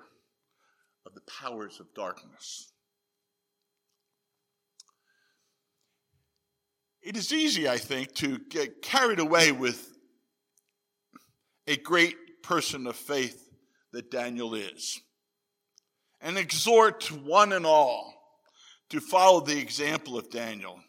of 1.06 1.13
the 1.13 1.21
powers 1.21 1.80
of 1.80 1.93
darkness. 1.93 2.71
It 7.02 7.17
is 7.17 7.34
easy, 7.34 7.67
I 7.67 7.78
think, 7.78 8.13
to 8.15 8.39
get 8.49 8.82
carried 8.82 9.19
away 9.19 9.52
with 9.52 9.89
a 11.67 11.76
great 11.76 12.41
person 12.43 12.88
of 12.88 12.95
faith 12.95 13.49
that 13.91 14.10
Daniel 14.10 14.56
is 14.56 15.02
and 16.21 16.38
exhort 16.38 17.12
one 17.12 17.52
and 17.52 17.65
all 17.65 18.13
to 18.89 19.02
follow 19.02 19.41
the 19.41 19.60
example 19.60 20.17
of 20.17 20.30
Daniel 20.30 20.80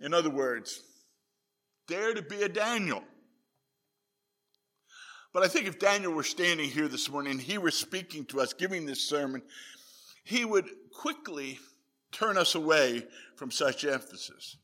in 0.00 0.14
other 0.14 0.30
words, 0.30 0.82
dare 1.88 2.14
to 2.14 2.22
be 2.22 2.42
a 2.42 2.48
Daniel. 2.48 3.02
But 5.32 5.42
I 5.42 5.48
think 5.48 5.66
if 5.66 5.78
Daniel 5.78 6.12
were 6.12 6.22
standing 6.22 6.68
here 6.68 6.88
this 6.88 7.10
morning, 7.10 7.32
and 7.32 7.40
he 7.40 7.58
were 7.58 7.70
speaking 7.70 8.24
to 8.26 8.40
us, 8.40 8.52
giving 8.52 8.86
this 8.86 9.06
sermon, 9.06 9.42
he 10.24 10.44
would 10.44 10.66
quickly 10.92 11.58
turn 12.10 12.38
us 12.38 12.54
away 12.54 13.06
from 13.36 13.50
such 13.50 13.84
emphasis. 13.84 14.56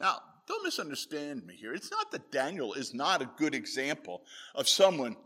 Now, 0.00 0.18
don't 0.48 0.64
misunderstand 0.64 1.46
me 1.46 1.54
here. 1.54 1.74
It's 1.74 1.90
not 1.90 2.10
that 2.12 2.30
Daniel 2.30 2.74
is 2.74 2.94
not 2.94 3.22
a 3.22 3.30
good 3.36 3.54
example 3.54 4.22
of 4.54 4.68
someone 4.68 5.16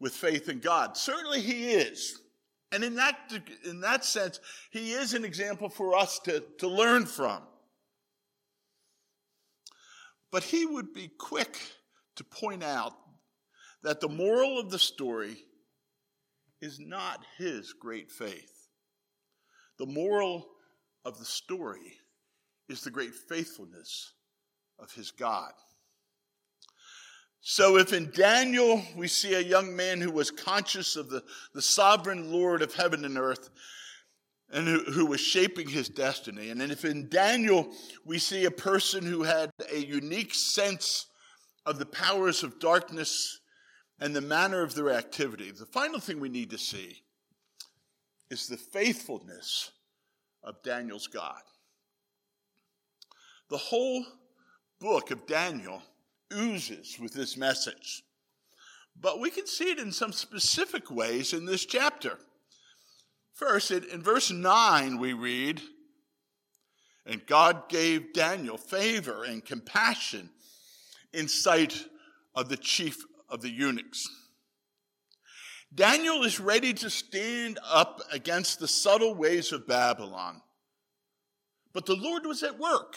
with 0.00 0.14
faith 0.14 0.48
in 0.48 0.58
God. 0.58 0.96
Certainly 0.96 1.40
he 1.40 1.72
is. 1.72 2.20
And 2.72 2.82
in 2.82 2.94
that, 2.96 3.18
in 3.64 3.80
that 3.80 4.04
sense, 4.04 4.40
he 4.70 4.92
is 4.92 5.14
an 5.14 5.24
example 5.24 5.68
for 5.68 5.94
us 5.94 6.18
to, 6.20 6.42
to 6.58 6.68
learn 6.68 7.06
from. 7.06 7.42
But 10.32 10.42
he 10.42 10.64
would 10.66 10.94
be 10.94 11.10
quick 11.18 11.58
to 12.16 12.24
point 12.24 12.64
out 12.64 12.94
that 13.82 14.00
the 14.00 14.08
moral 14.08 14.58
of 14.58 14.70
the 14.70 14.78
story 14.78 15.36
is 16.60 16.80
not 16.80 17.24
his 17.36 17.74
great 17.74 18.10
faith. 18.10 18.68
The 19.78 19.86
moral 19.86 20.48
of 21.04 21.18
the 21.18 21.24
story 21.24 21.98
is 22.68 22.80
the 22.80 22.90
great 22.90 23.14
faithfulness 23.14 24.12
of 24.78 24.92
his 24.92 25.10
God. 25.10 25.52
So, 27.44 27.76
if 27.76 27.92
in 27.92 28.12
Daniel 28.12 28.80
we 28.96 29.08
see 29.08 29.34
a 29.34 29.40
young 29.40 29.74
man 29.74 30.00
who 30.00 30.12
was 30.12 30.30
conscious 30.30 30.94
of 30.94 31.10
the, 31.10 31.24
the 31.54 31.60
sovereign 31.60 32.30
Lord 32.30 32.62
of 32.62 32.72
heaven 32.72 33.04
and 33.04 33.18
earth, 33.18 33.50
and 34.52 34.68
who, 34.68 34.80
who, 34.92 35.06
was 35.06 35.20
shaping 35.20 35.68
his 35.68 35.88
destiny. 35.88 36.50
And 36.50 36.60
if 36.60 36.84
in 36.84 37.08
Daniel 37.08 37.72
we 38.04 38.18
see 38.18 38.44
a 38.44 38.50
person 38.50 39.04
who 39.04 39.22
had 39.22 39.50
a 39.72 39.78
unique 39.78 40.34
sense 40.34 41.06
of 41.64 41.78
the 41.78 41.86
powers 41.86 42.42
of 42.42 42.60
darkness 42.60 43.40
and 43.98 44.14
the 44.14 44.20
manner 44.20 44.62
of 44.62 44.74
their 44.74 44.90
activity, 44.90 45.50
the 45.50 45.66
final 45.66 46.00
thing 46.00 46.20
we 46.20 46.28
need 46.28 46.50
to 46.50 46.58
see 46.58 47.02
is 48.30 48.46
the 48.46 48.56
faithfulness 48.56 49.70
of 50.44 50.62
Daniel's 50.62 51.06
God. 51.06 51.40
The 53.48 53.58
whole 53.58 54.04
book 54.80 55.10
of 55.10 55.26
Daniel 55.26 55.82
oozes 56.34 56.98
with 57.00 57.12
this 57.12 57.36
message. 57.36 58.02
But 59.00 59.20
we 59.20 59.30
can 59.30 59.46
see 59.46 59.70
it 59.70 59.78
in 59.78 59.92
some 59.92 60.12
specific 60.12 60.90
ways 60.90 61.32
in 61.32 61.46
this 61.46 61.64
chapter. 61.64 62.18
First, 63.34 63.70
in 63.70 64.02
verse 64.02 64.30
9, 64.30 64.98
we 64.98 65.12
read, 65.12 65.60
And 67.06 67.26
God 67.26 67.68
gave 67.68 68.12
Daniel 68.12 68.58
favor 68.58 69.24
and 69.24 69.44
compassion 69.44 70.30
in 71.12 71.28
sight 71.28 71.84
of 72.34 72.48
the 72.48 72.56
chief 72.56 72.98
of 73.28 73.40
the 73.40 73.50
eunuchs. 73.50 74.08
Daniel 75.74 76.22
is 76.22 76.38
ready 76.38 76.74
to 76.74 76.90
stand 76.90 77.58
up 77.64 78.02
against 78.12 78.58
the 78.58 78.68
subtle 78.68 79.14
ways 79.14 79.52
of 79.52 79.66
Babylon. 79.66 80.42
But 81.72 81.86
the 81.86 81.96
Lord 81.96 82.26
was 82.26 82.42
at 82.42 82.58
work. 82.58 82.96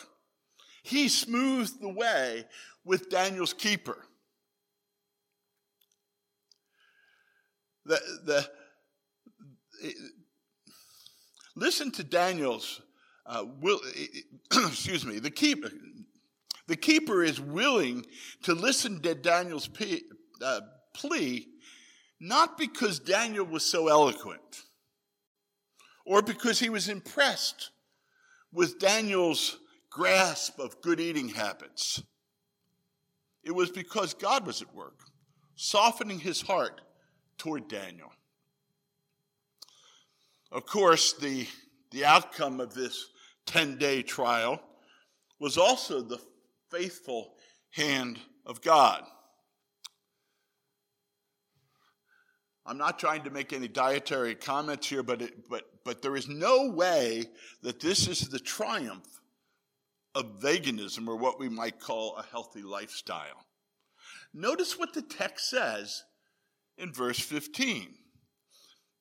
He 0.84 1.08
smoothed 1.08 1.82
the 1.82 1.90
way 1.90 2.46
with 2.84 3.10
Daniel's 3.10 3.54
keeper. 3.54 3.98
The, 7.86 8.00
the, 8.26 8.50
Listen 11.56 11.92
to 11.92 12.04
Daniel's, 12.04 12.82
uh, 13.26 13.46
will, 13.62 13.80
excuse 14.52 15.06
me, 15.06 15.20
the 15.20 15.32
keeper. 15.32 15.72
The 16.68 16.76
keeper 16.76 17.24
is 17.24 17.40
willing 17.40 18.06
to 18.44 18.54
listen 18.54 19.02
to 19.02 19.14
Daniel's 19.14 19.70
uh, 20.42 20.62
plea, 20.94 21.48
not 22.20 22.58
because 22.58 23.00
Daniel 23.00 23.46
was 23.46 23.64
so 23.64 23.88
eloquent 23.88 24.64
or 26.06 26.22
because 26.22 26.60
he 26.60 26.70
was 26.70 26.90
impressed 26.90 27.72
with 28.52 28.80
Daniel's 28.80 29.60
grasp 29.90 30.60
of 30.60 30.82
good 30.82 31.00
eating 31.00 31.30
habits. 31.30 32.02
It 33.44 33.52
was 33.52 33.70
because 33.70 34.14
God 34.14 34.46
was 34.46 34.62
at 34.62 34.74
work, 34.74 35.00
softening 35.56 36.20
his 36.20 36.42
heart 36.42 36.82
toward 37.38 37.68
Daniel. 37.68 38.12
Of 40.56 40.66
course, 40.66 41.12
the, 41.12 41.46
the 41.92 42.06
outcome 42.06 42.62
of 42.62 42.74
this 42.74 43.10
10 43.48 43.78
day 43.78 44.02
trial 44.02 44.62
was 45.38 45.58
also 45.58 46.02
the 46.02 46.22
faithful 46.72 47.34
hand 47.72 48.18
of 48.46 48.62
God. 48.62 49.04
I'm 52.66 52.78
not 52.78 53.00
trying 53.00 53.24
to 53.24 53.30
make 53.32 53.52
any 53.52 53.68
dietary 53.68 54.34
comments 54.34 54.88
here, 54.88 55.04
but, 55.04 55.22
it, 55.22 55.50
but, 55.50 55.66
but 55.84 56.02
there 56.02 56.16
is 56.16 56.30
no 56.30 56.70
way 56.70 57.26
that 57.62 57.82
this 57.82 58.08
is 58.08 58.30
the 58.30 58.40
triumph 58.40 59.20
of 60.16 60.40
veganism 60.40 61.10
or 61.10 61.18
what 61.18 61.38
we 61.38 61.50
might 61.50 61.82
call 61.82 62.16
a 62.16 62.24
healthy 62.32 62.62
lifestyle. 62.62 63.46
Notice 64.34 64.80
what 64.80 64.94
the 64.94 65.02
text 65.02 65.50
says 65.50 66.06
in 66.78 66.94
verse 66.94 67.20
15. 67.20 67.94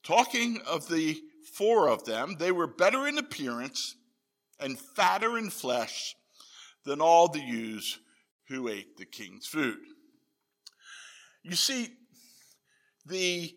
Talking 0.02 0.60
of 0.66 0.88
the 0.88 1.22
four 1.46 1.88
of 1.88 2.04
them, 2.04 2.37
they 2.38 2.52
were 2.52 2.66
better 2.66 3.07
in 3.07 3.18
appearance 3.18 3.96
and 4.61 4.78
fatter 4.78 5.38
in 5.38 5.50
flesh 5.50 6.14
than 6.85 7.00
all 7.00 7.28
the 7.28 7.40
ewes 7.40 7.98
who 8.48 8.68
ate 8.68 8.96
the 8.96 9.04
king's 9.04 9.46
food. 9.46 9.78
You 11.42 11.57
see, 11.57 11.88
the 13.07 13.54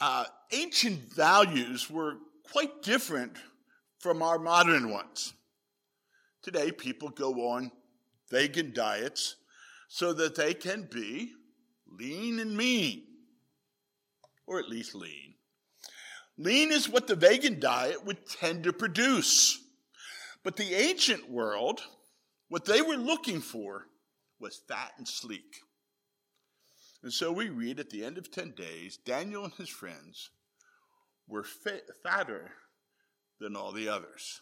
uh, 0.00 0.24
ancient 0.52 1.00
values 1.14 1.90
were 1.90 2.14
quite 2.50 2.82
different 2.82 3.36
from 3.98 4.22
our 4.22 4.38
modern 4.38 4.90
ones. 4.90 5.32
Today, 6.42 6.70
people 6.70 7.08
go 7.08 7.48
on 7.50 7.70
vegan 8.30 8.72
diets 8.72 9.36
so 9.88 10.12
that 10.12 10.34
they 10.34 10.54
can 10.54 10.88
be 10.90 11.32
lean 11.88 12.38
and 12.38 12.56
mean, 12.56 13.04
or 14.46 14.58
at 14.58 14.68
least 14.68 14.94
lean. 14.94 15.35
Lean 16.38 16.70
is 16.70 16.88
what 16.88 17.06
the 17.06 17.14
vegan 17.14 17.58
diet 17.60 18.04
would 18.04 18.26
tend 18.28 18.64
to 18.64 18.72
produce. 18.72 19.62
But 20.44 20.56
the 20.56 20.74
ancient 20.74 21.30
world, 21.30 21.80
what 22.48 22.64
they 22.64 22.82
were 22.82 22.96
looking 22.96 23.40
for 23.40 23.86
was 24.38 24.60
fat 24.68 24.92
and 24.98 25.08
sleek. 25.08 25.62
And 27.02 27.12
so 27.12 27.32
we 27.32 27.48
read 27.48 27.80
at 27.80 27.90
the 27.90 28.04
end 28.04 28.18
of 28.18 28.30
10 28.30 28.52
days, 28.52 28.98
Daniel 28.98 29.44
and 29.44 29.54
his 29.54 29.68
friends 29.68 30.30
were 31.28 31.44
fatter 32.02 32.50
than 33.40 33.56
all 33.56 33.72
the 33.72 33.88
others. 33.88 34.40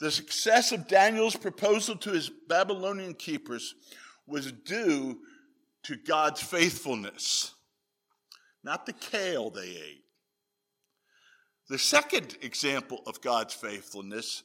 The 0.00 0.10
success 0.10 0.72
of 0.72 0.88
Daniel's 0.88 1.36
proposal 1.36 1.96
to 1.96 2.10
his 2.10 2.30
Babylonian 2.48 3.14
keepers 3.14 3.74
was 4.26 4.50
due 4.50 5.18
to 5.84 5.96
God's 5.96 6.42
faithfulness, 6.42 7.54
not 8.62 8.86
the 8.86 8.92
kale 8.92 9.50
they 9.50 9.68
ate. 9.68 10.03
The 11.68 11.78
second 11.78 12.36
example 12.42 13.02
of 13.06 13.22
God's 13.22 13.54
faithfulness 13.54 14.42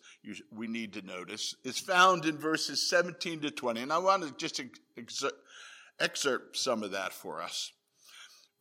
we 0.51 0.67
need 0.67 0.93
to 0.93 1.01
notice 1.01 1.53
is 1.65 1.77
found 1.77 2.25
in 2.25 2.37
verses 2.37 2.89
17 2.89 3.41
to 3.41 3.51
20. 3.51 3.81
And 3.81 3.91
I 3.91 3.97
want 3.97 4.23
to 4.23 4.33
just 4.37 4.61
excerpt 5.99 6.57
some 6.57 6.81
of 6.81 6.91
that 6.91 7.11
for 7.11 7.41
us. 7.41 7.73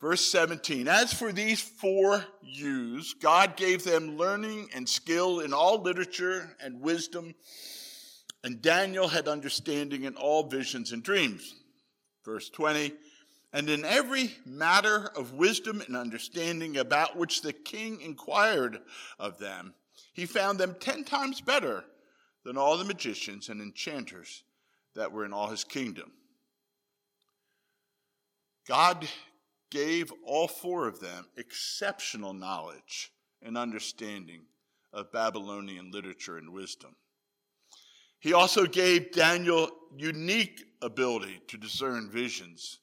Verse 0.01 0.25
17 0.25 0.87
As 0.87 1.13
for 1.13 1.31
these 1.31 1.61
four 1.61 2.25
youths, 2.41 3.13
God 3.13 3.55
gave 3.55 3.83
them 3.83 4.17
learning 4.17 4.69
and 4.75 4.87
skill 4.87 5.39
in 5.39 5.53
all 5.53 5.81
literature 5.81 6.55
and 6.61 6.81
wisdom, 6.81 7.35
and 8.43 8.61
Daniel 8.61 9.07
had 9.07 9.27
understanding 9.27 10.03
in 10.03 10.15
all 10.15 10.43
visions 10.43 10.91
and 10.91 11.01
dreams. 11.01 11.55
Verse 12.25 12.49
20 12.49 12.93
And 13.51 13.69
in 13.69 13.83
every 13.83 14.31
matter 14.45 15.09
of 15.15 15.33
wisdom 15.33 15.81
and 15.81 15.95
understanding 15.95 16.77
about 16.77 17.17
which 17.17 17.41
the 17.41 17.53
king 17.53 17.99
inquired 18.01 18.79
of 19.17 19.39
them, 19.39 19.73
he 20.13 20.25
found 20.25 20.59
them 20.59 20.75
ten 20.79 21.03
times 21.03 21.41
better 21.41 21.83
than 22.43 22.57
all 22.57 22.77
the 22.77 22.85
magicians 22.85 23.49
and 23.49 23.61
enchanters 23.61 24.43
that 24.95 25.11
were 25.11 25.25
in 25.25 25.33
all 25.33 25.47
his 25.47 25.63
kingdom. 25.63 26.11
God 28.67 29.07
gave 29.71 30.11
all 30.23 30.47
four 30.47 30.87
of 30.87 30.99
them 30.99 31.25
exceptional 31.37 32.33
knowledge 32.33 33.11
and 33.41 33.57
understanding 33.57 34.41
of 34.93 35.11
Babylonian 35.11 35.91
literature 35.91 36.37
and 36.37 36.51
wisdom. 36.51 36.95
He 38.19 38.33
also 38.33 38.65
gave 38.65 39.11
Daniel 39.11 39.69
unique 39.97 40.63
ability 40.81 41.41
to 41.47 41.57
discern 41.57 42.09
visions 42.11 42.79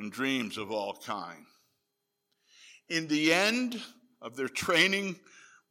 and 0.00 0.12
dreams 0.12 0.58
of 0.58 0.70
all 0.70 0.94
kind. 0.94 1.46
In 2.88 3.06
the 3.06 3.32
end 3.32 3.80
of 4.20 4.36
their 4.36 4.48
training, 4.48 5.20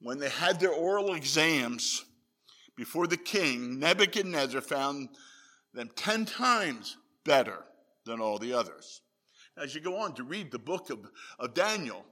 when 0.01 0.19
they 0.19 0.29
had 0.29 0.59
their 0.59 0.71
oral 0.71 1.13
exams 1.13 2.05
before 2.77 3.07
the 3.07 3.17
king, 3.17 3.79
Nebuchadnezzar 3.79 4.61
found 4.61 5.09
them 5.73 5.89
10 5.95 6.25
times 6.25 6.97
better 7.25 7.65
than 8.05 8.21
all 8.21 8.39
the 8.39 8.53
others 8.53 9.01
as 9.59 9.75
you 9.75 9.81
go 9.81 9.97
on 9.97 10.13
to 10.13 10.23
read 10.23 10.51
the 10.51 10.59
book 10.59 10.89
of, 10.89 10.99
of 11.37 11.53
Daniel, 11.53 12.05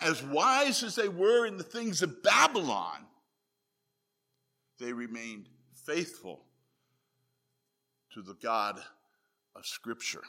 as 0.00 0.22
wise 0.22 0.82
as 0.82 0.94
they 0.94 1.08
were 1.08 1.46
in 1.46 1.56
the 1.56 1.64
things 1.64 2.02
of 2.02 2.22
Babylon, 2.22 3.06
they 4.78 4.92
remained 4.92 5.48
faithful 5.84 6.44
to 8.12 8.22
the 8.22 8.34
God 8.34 8.80
of 9.54 9.66
Scripture. 9.66 10.22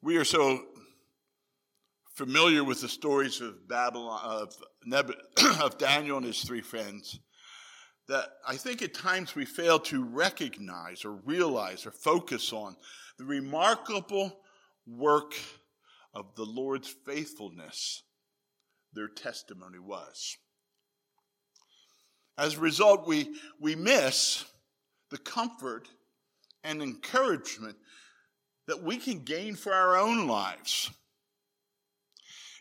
We 0.00 0.16
are 0.16 0.24
so 0.24 0.64
familiar 2.14 2.62
with 2.62 2.80
the 2.80 2.88
stories 2.88 3.40
of 3.40 3.66
Babylon, 3.66 4.20
of, 4.22 4.54
Neb- 4.86 5.16
of 5.60 5.76
Daniel 5.76 6.18
and 6.18 6.26
his 6.26 6.40
three 6.42 6.60
friends 6.60 7.18
that 8.06 8.28
I 8.46 8.54
think 8.54 8.80
at 8.80 8.94
times 8.94 9.34
we 9.34 9.44
fail 9.44 9.80
to 9.80 10.04
recognize 10.04 11.04
or 11.04 11.16
realize 11.24 11.84
or 11.84 11.90
focus 11.90 12.52
on 12.52 12.76
the 13.18 13.24
remarkable 13.24 14.38
work 14.86 15.34
of 16.14 16.32
the 16.36 16.44
Lord's 16.44 16.94
faithfulness 17.04 18.04
their 18.92 19.08
testimony 19.08 19.80
was. 19.80 20.36
As 22.38 22.54
a 22.54 22.60
result, 22.60 23.04
we, 23.04 23.34
we 23.60 23.74
miss 23.74 24.44
the 25.10 25.18
comfort 25.18 25.88
and 26.62 26.82
encouragement 26.82 27.76
that 28.68 28.82
we 28.82 28.98
can 28.98 29.24
gain 29.24 29.56
for 29.56 29.72
our 29.72 29.96
own 29.96 30.28
lives. 30.28 30.90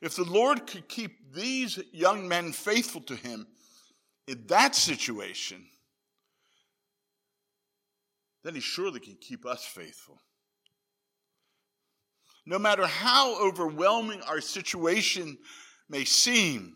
If 0.02 0.16
the 0.16 0.24
Lord 0.24 0.66
could 0.66 0.88
keep 0.88 1.34
these 1.34 1.80
young 1.92 2.28
men 2.28 2.54
faithful 2.54 3.02
to 3.02 3.16
Him, 3.16 3.46
in 4.26 4.46
that 4.48 4.74
situation, 4.74 5.66
then 8.44 8.56
he 8.56 8.62
surely 8.62 9.00
can 9.00 9.18
keep 9.20 9.46
us 9.46 9.66
faithful. 9.66 10.22
No 12.46 12.58
matter 12.58 12.88
how 12.88 13.42
overwhelming 13.46 14.22
our 14.22 14.40
situation 14.40 15.38
may 15.90 16.06
seem, 16.06 16.76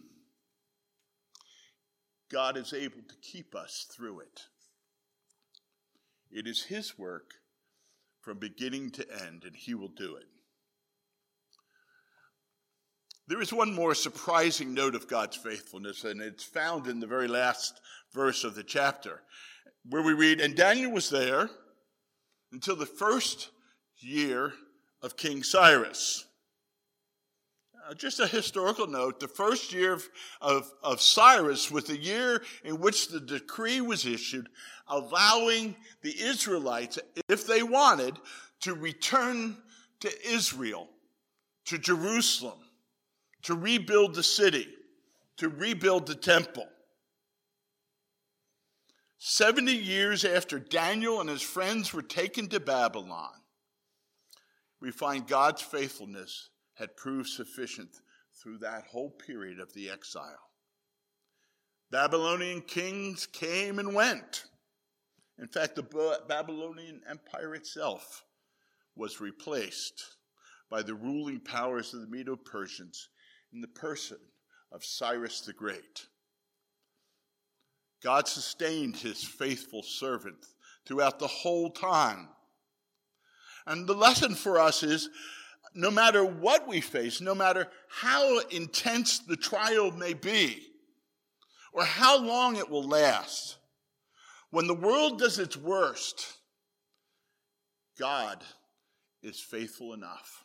God 2.29 2.57
is 2.57 2.73
able 2.73 3.01
to 3.07 3.15
keep 3.21 3.55
us 3.55 3.85
through 3.93 4.21
it. 4.21 4.41
It 6.31 6.47
is 6.47 6.63
His 6.63 6.97
work 6.97 7.40
from 8.21 8.37
beginning 8.37 8.91
to 8.91 9.05
end, 9.25 9.43
and 9.43 9.55
He 9.55 9.73
will 9.73 9.89
do 9.89 10.15
it. 10.15 10.25
There 13.27 13.41
is 13.41 13.53
one 13.53 13.73
more 13.73 13.95
surprising 13.95 14.73
note 14.73 14.95
of 14.95 15.07
God's 15.07 15.37
faithfulness, 15.37 16.03
and 16.03 16.21
it's 16.21 16.43
found 16.43 16.87
in 16.87 16.99
the 16.99 17.07
very 17.07 17.27
last 17.27 17.79
verse 18.13 18.43
of 18.43 18.55
the 18.55 18.63
chapter, 18.63 19.21
where 19.89 20.01
we 20.01 20.13
read, 20.13 20.41
And 20.41 20.55
Daniel 20.55 20.91
was 20.91 21.09
there 21.09 21.49
until 22.51 22.75
the 22.75 22.85
first 22.85 23.49
year 23.99 24.53
of 25.01 25.15
King 25.15 25.43
Cyrus. 25.43 26.25
Uh, 27.91 27.93
just 27.93 28.21
a 28.21 28.27
historical 28.27 28.87
note 28.87 29.19
the 29.19 29.27
first 29.27 29.73
year 29.73 29.91
of, 29.91 30.07
of, 30.39 30.71
of 30.81 31.01
Cyrus 31.01 31.69
was 31.69 31.83
the 31.83 31.97
year 31.97 32.41
in 32.63 32.79
which 32.79 33.09
the 33.09 33.19
decree 33.19 33.81
was 33.81 34.05
issued, 34.05 34.47
allowing 34.87 35.75
the 36.01 36.15
Israelites, 36.17 36.97
if 37.27 37.45
they 37.45 37.63
wanted, 37.63 38.17
to 38.61 38.75
return 38.75 39.57
to 39.99 40.09
Israel, 40.25 40.87
to 41.65 41.77
Jerusalem 41.77 42.59
to 43.43 43.55
rebuild 43.55 44.13
the 44.13 44.23
city, 44.23 44.67
to 45.37 45.49
rebuild 45.49 46.05
the 46.05 46.15
temple. 46.15 46.67
70 49.17 49.71
years 49.71 50.25
after 50.25 50.59
Daniel 50.59 51.19
and 51.19 51.29
his 51.29 51.41
friends 51.41 51.93
were 51.93 52.01
taken 52.01 52.47
to 52.49 52.59
Babylon, 52.59 53.31
we 54.79 54.91
find 54.91 55.27
God's 55.27 55.61
faithfulness 55.61 56.49
had 56.75 56.95
proved 56.95 57.29
sufficient 57.29 57.89
through 58.41 58.57
that 58.59 58.85
whole 58.85 59.09
period 59.09 59.59
of 59.59 59.73
the 59.73 59.89
exile. 59.89 60.49
Babylonian 61.91 62.61
kings 62.61 63.25
came 63.25 63.77
and 63.79 63.93
went. 63.93 64.45
In 65.37 65.47
fact, 65.47 65.75
the 65.75 66.19
Babylonian 66.27 67.01
Empire 67.09 67.55
itself 67.55 68.23
was 68.95 69.19
replaced 69.19 70.15
by 70.69 70.81
the 70.81 70.93
ruling 70.93 71.41
powers 71.41 71.93
of 71.93 72.01
the 72.01 72.07
Medo 72.07 72.35
Persians 72.35 73.09
in 73.53 73.59
the 73.59 73.67
person 73.67 74.17
of 74.71 74.85
Cyrus 74.85 75.41
the 75.41 75.53
Great. 75.53 76.07
God 78.01 78.27
sustained 78.27 78.95
his 78.95 79.23
faithful 79.23 79.83
servant 79.83 80.45
throughout 80.85 81.19
the 81.19 81.27
whole 81.27 81.69
time. 81.69 82.29
And 83.67 83.87
the 83.87 83.93
lesson 83.93 84.33
for 84.33 84.59
us 84.59 84.81
is 84.81 85.09
no 85.73 85.91
matter 85.91 86.23
what 86.25 86.67
we 86.67 86.81
face, 86.81 87.21
no 87.21 87.35
matter 87.35 87.67
how 87.87 88.39
intense 88.49 89.19
the 89.19 89.37
trial 89.37 89.91
may 89.91 90.13
be, 90.13 90.61
or 91.73 91.83
how 91.83 92.19
long 92.19 92.57
it 92.57 92.69
will 92.69 92.87
last, 92.87 93.57
when 94.49 94.67
the 94.67 94.73
world 94.73 95.19
does 95.19 95.39
its 95.39 95.55
worst, 95.55 96.33
God 97.99 98.43
is 99.23 99.39
faithful 99.39 99.93
enough 99.93 100.41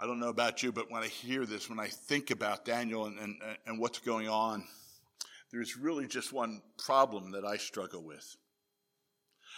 I 0.00 0.06
don't 0.06 0.20
know 0.20 0.28
about 0.28 0.62
you, 0.62 0.70
but 0.70 0.92
when 0.92 1.02
I 1.02 1.08
hear 1.08 1.44
this, 1.44 1.68
when 1.68 1.80
I 1.80 1.88
think 1.88 2.30
about 2.30 2.64
Daniel 2.64 3.06
and, 3.06 3.18
and, 3.18 3.36
and 3.66 3.80
what's 3.80 3.98
going 3.98 4.28
on, 4.28 4.62
there's 5.50 5.76
really 5.76 6.06
just 6.06 6.32
one 6.32 6.62
problem 6.78 7.32
that 7.32 7.44
I 7.44 7.56
struggle 7.56 8.04
with. 8.04 8.36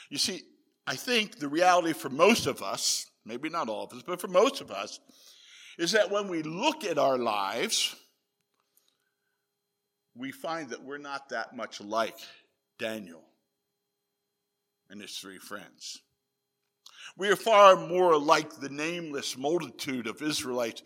You 0.09 0.19
see, 0.19 0.43
I 0.87 0.97
think 0.97 1.39
the 1.39 1.49
reality 1.49 1.93
for 1.93 2.09
most 2.09 2.47
of 2.47 2.63
us, 2.63 3.07
maybe 3.25 3.49
not 3.49 3.69
all 3.69 3.85
of 3.85 3.93
us, 3.93 4.03
but 4.07 4.21
for 4.21 4.29
most 4.29 4.61
of 4.61 4.71
us, 4.71 5.01
is 5.79 5.93
that 5.93 6.11
when 6.11 6.29
we 6.29 6.43
look 6.43 6.85
at 6.85 6.99
our 6.99 7.19
lives, 7.19 7.95
we 10.17 10.33
find 10.33 10.71
that 10.71 10.83
we're 10.83 10.99
not 10.99 11.29
that 11.29 11.55
much 11.55 11.81
like 11.81 12.17
Daniel 12.79 13.23
and 14.91 15.01
his 15.01 15.17
three 15.17 15.39
friends. 15.39 16.01
We 17.17 17.29
are 17.29 17.37
far 17.37 17.77
more 17.77 18.19
like 18.19 18.57
the 18.57 18.69
nameless 18.69 19.37
multitude 19.37 20.07
of 20.07 20.23
Israelites 20.23 20.83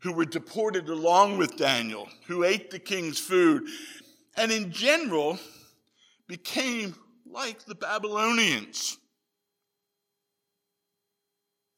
who 0.00 0.12
were 0.12 0.24
deported 0.24 0.88
along 0.88 1.38
with 1.38 1.56
Daniel, 1.56 2.08
who 2.26 2.44
ate 2.44 2.70
the 2.70 2.78
king's 2.78 3.18
food, 3.18 3.64
and 4.36 4.52
in 4.52 4.70
general 4.70 5.38
became 6.28 6.94
like 7.32 7.64
the 7.64 7.74
Babylonians. 7.74 8.98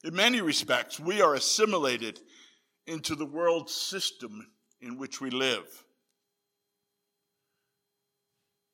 In 0.04 0.14
many 0.14 0.40
respects, 0.40 0.98
we 0.98 1.20
are 1.20 1.34
assimilated 1.34 2.20
into 2.86 3.14
the 3.14 3.26
world 3.26 3.68
system 3.68 4.46
in 4.80 4.98
which 4.98 5.20
we 5.20 5.30
live. 5.30 5.84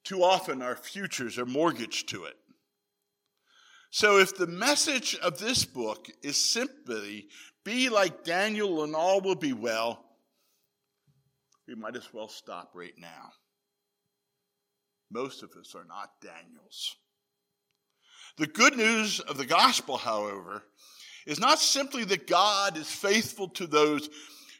Too 0.04 0.22
often, 0.22 0.62
our 0.62 0.76
futures 0.76 1.36
are 1.36 1.46
mortgaged 1.46 2.08
to 2.10 2.24
it. 2.24 2.36
So, 3.90 4.18
if 4.18 4.36
the 4.36 4.46
message 4.46 5.16
of 5.16 5.38
this 5.38 5.64
book 5.64 6.06
is 6.22 6.52
simply 6.52 7.26
be 7.64 7.88
like 7.88 8.22
Daniel 8.22 8.84
and 8.84 8.94
all 8.94 9.20
will 9.20 9.34
be 9.34 9.52
well, 9.52 10.04
we 11.66 11.74
might 11.74 11.96
as 11.96 12.12
well 12.12 12.28
stop 12.28 12.70
right 12.74 12.94
now. 12.96 13.32
Most 15.16 15.42
of 15.42 15.52
us 15.58 15.74
are 15.74 15.86
not 15.86 16.10
Daniels. 16.20 16.94
The 18.36 18.46
good 18.46 18.76
news 18.76 19.18
of 19.18 19.38
the 19.38 19.46
gospel, 19.46 19.96
however, 19.96 20.62
is 21.26 21.40
not 21.40 21.58
simply 21.58 22.04
that 22.04 22.26
God 22.26 22.76
is 22.76 22.90
faithful 22.90 23.48
to 23.48 23.66
those 23.66 24.10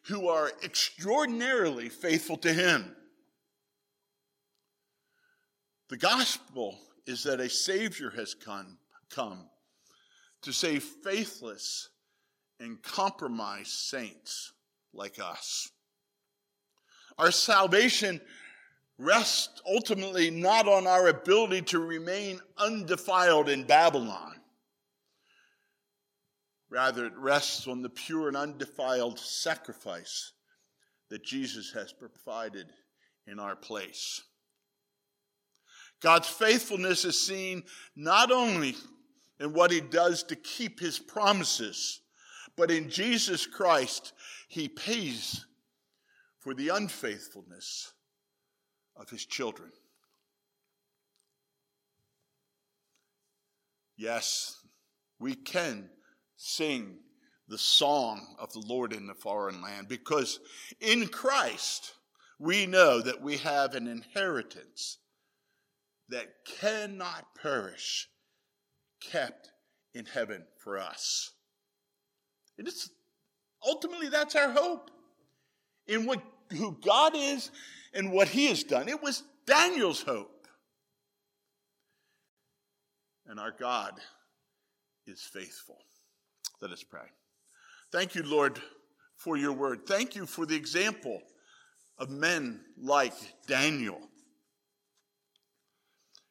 who 0.07 0.29
are 0.29 0.51
extraordinarily 0.65 1.91
faithful 1.91 2.39
to 2.39 2.55
Him. 2.55 2.97
The 5.91 5.99
gospel 5.99 6.79
is 7.07 7.25
that 7.25 7.39
a 7.39 7.51
Savior 7.51 8.09
has 8.17 8.33
come, 8.33 8.79
come 9.11 9.51
to 10.41 10.55
save 10.55 10.83
faithless 10.83 11.91
and 12.61 12.83
compromised 12.83 13.73
saints 13.73 14.55
like 14.95 15.19
us. 15.19 15.71
Our 17.19 17.31
salvation 17.31 18.23
rests 18.99 19.61
ultimately 19.66 20.30
not 20.30 20.66
on 20.66 20.86
our 20.86 21.09
ability 21.09 21.62
to 21.62 21.78
remain 21.78 22.40
undefiled 22.57 23.49
in 23.49 23.64
Babylon. 23.64 24.34
Rather, 26.70 27.07
it 27.07 27.16
rests 27.16 27.68
on 27.68 27.82
the 27.82 27.88
pure 27.88 28.28
and 28.28 28.36
undefiled 28.36 29.18
sacrifice 29.18 30.32
that 31.11 31.24
Jesus 31.24 31.72
has 31.72 31.92
provided 31.92 32.66
in 33.26 33.38
our 33.38 33.55
place. 33.55 34.22
God's 36.01 36.28
faithfulness 36.28 37.05
is 37.05 37.20
seen 37.20 37.62
not 37.94 38.30
only 38.30 38.74
in 39.40 39.53
what 39.53 39.70
he 39.70 39.80
does 39.80 40.22
to 40.24 40.36
keep 40.36 40.80
his 40.80 40.99
promises, 40.99 42.01
but 42.57 42.70
in 42.70 42.90
Jesus 42.90 43.47
Christ, 43.47 44.12
he 44.49 44.68
pays 44.68 45.47
for 46.40 46.55
the 46.55 46.68
unfaithfulness 46.70 47.92
of 48.99 49.11
his 49.11 49.24
children. 49.24 49.70
Yes, 53.97 54.61
we 55.18 55.34
can 55.34 55.88
sing 56.36 56.99
the 57.49 57.59
song 57.59 58.36
of 58.38 58.53
the 58.53 58.62
Lord 58.66 58.92
in 58.92 59.07
the 59.07 59.14
foreign 59.14 59.62
land 59.62 59.88
because 59.88 60.40
in 60.80 61.07
Christ 61.07 61.92
we 62.38 62.66
know 62.66 63.01
that 63.01 63.22
we 63.22 63.38
have 63.38 63.74
an 63.74 63.86
inheritance 63.86 64.99
that 66.09 66.26
cannot 66.61 67.26
perish, 67.40 68.09
kept 69.01 69.51
in 69.94 70.05
heaven 70.05 70.44
for 70.62 70.78
us. 70.78 71.32
And 72.59 72.66
It 72.66 72.74
is 72.74 72.90
ultimately 73.66 74.09
that's 74.09 74.36
our 74.36 74.51
hope 74.51 74.90
in 75.86 76.07
what 76.07 76.22
who 76.53 76.78
God 76.84 77.12
is 77.16 77.51
and 77.95 78.12
what 78.12 78.28
he 78.28 78.47
has 78.47 78.62
done. 78.64 78.89
It 78.89 79.03
was 79.03 79.22
Daniel's 79.47 80.03
hope. 80.03 80.47
And 83.26 83.41
our 83.41 83.53
God 83.53 83.95
is 85.07 85.20
faithful. 85.32 85.78
Let 86.61 86.70
us 86.70 86.82
pray. 86.82 87.09
Thank 87.93 88.14
you, 88.14 88.22
Lord, 88.22 88.61
for 89.16 89.37
your 89.37 89.53
word. 89.53 89.87
Thank 89.87 90.14
you 90.14 90.26
for 90.26 90.47
the 90.47 90.57
example 90.57 91.20
of 91.99 92.11
men 92.11 92.61
like 92.76 93.14
Daniel 93.47 94.01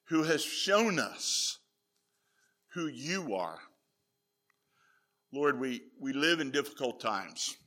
who 0.08 0.24
has 0.24 0.44
shown 0.44 1.00
us 1.00 1.58
who 2.74 2.88
you 2.88 3.34
are. 3.34 3.60
Lord, 5.34 5.60
we, 5.60 5.82
we 6.00 6.14
live 6.14 6.40
in 6.40 6.52
difficult 6.52 7.00
times. 7.00 7.58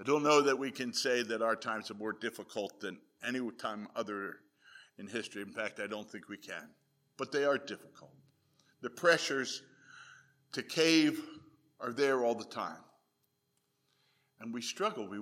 I 0.00 0.02
don't 0.02 0.22
know 0.22 0.40
that 0.40 0.58
we 0.58 0.70
can 0.70 0.94
say 0.94 1.22
that 1.24 1.42
our 1.42 1.54
times 1.54 1.90
are 1.90 1.94
more 1.94 2.14
difficult 2.14 2.80
than 2.80 2.98
any 3.22 3.38
time 3.58 3.86
other 3.94 4.36
in 4.98 5.06
history. 5.06 5.42
In 5.42 5.52
fact, 5.52 5.78
I 5.78 5.86
don't 5.86 6.10
think 6.10 6.30
we 6.30 6.38
can. 6.38 6.70
But 7.18 7.32
they 7.32 7.44
are 7.44 7.58
difficult. 7.58 8.14
The 8.80 8.88
pressures 8.88 9.62
to 10.52 10.62
cave 10.62 11.20
are 11.80 11.92
there 11.92 12.24
all 12.24 12.34
the 12.34 12.46
time. 12.46 12.82
And 14.40 14.54
we 14.54 14.62
struggle. 14.62 15.06
We, 15.06 15.18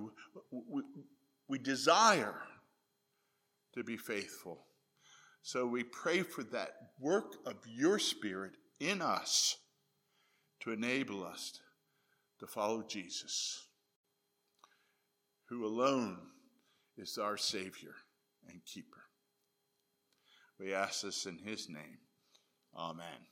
we, 0.53 0.83
we 1.49 1.59
desire 1.59 2.41
to 3.75 3.83
be 3.83 3.97
faithful. 3.97 4.65
So 5.43 5.67
we 5.67 5.83
pray 5.83 6.23
for 6.23 6.45
that 6.45 6.75
work 7.01 7.35
of 7.47 7.57
your 7.67 7.99
Spirit 7.99 8.53
in 8.79 9.03
us 9.03 9.57
to 10.61 10.71
enable 10.71 11.25
us 11.25 11.59
to 12.39 12.47
follow 12.47 12.83
Jesus, 12.83 13.68
who 15.49 15.67
alone 15.67 16.19
is 16.97 17.19
our 17.19 17.37
Savior 17.37 17.95
and 18.49 18.65
keeper. 18.65 19.03
We 20.59 20.75
ask 20.75 21.03
this 21.03 21.27
in 21.27 21.39
His 21.39 21.69
name. 21.69 21.99
Amen. 22.77 23.27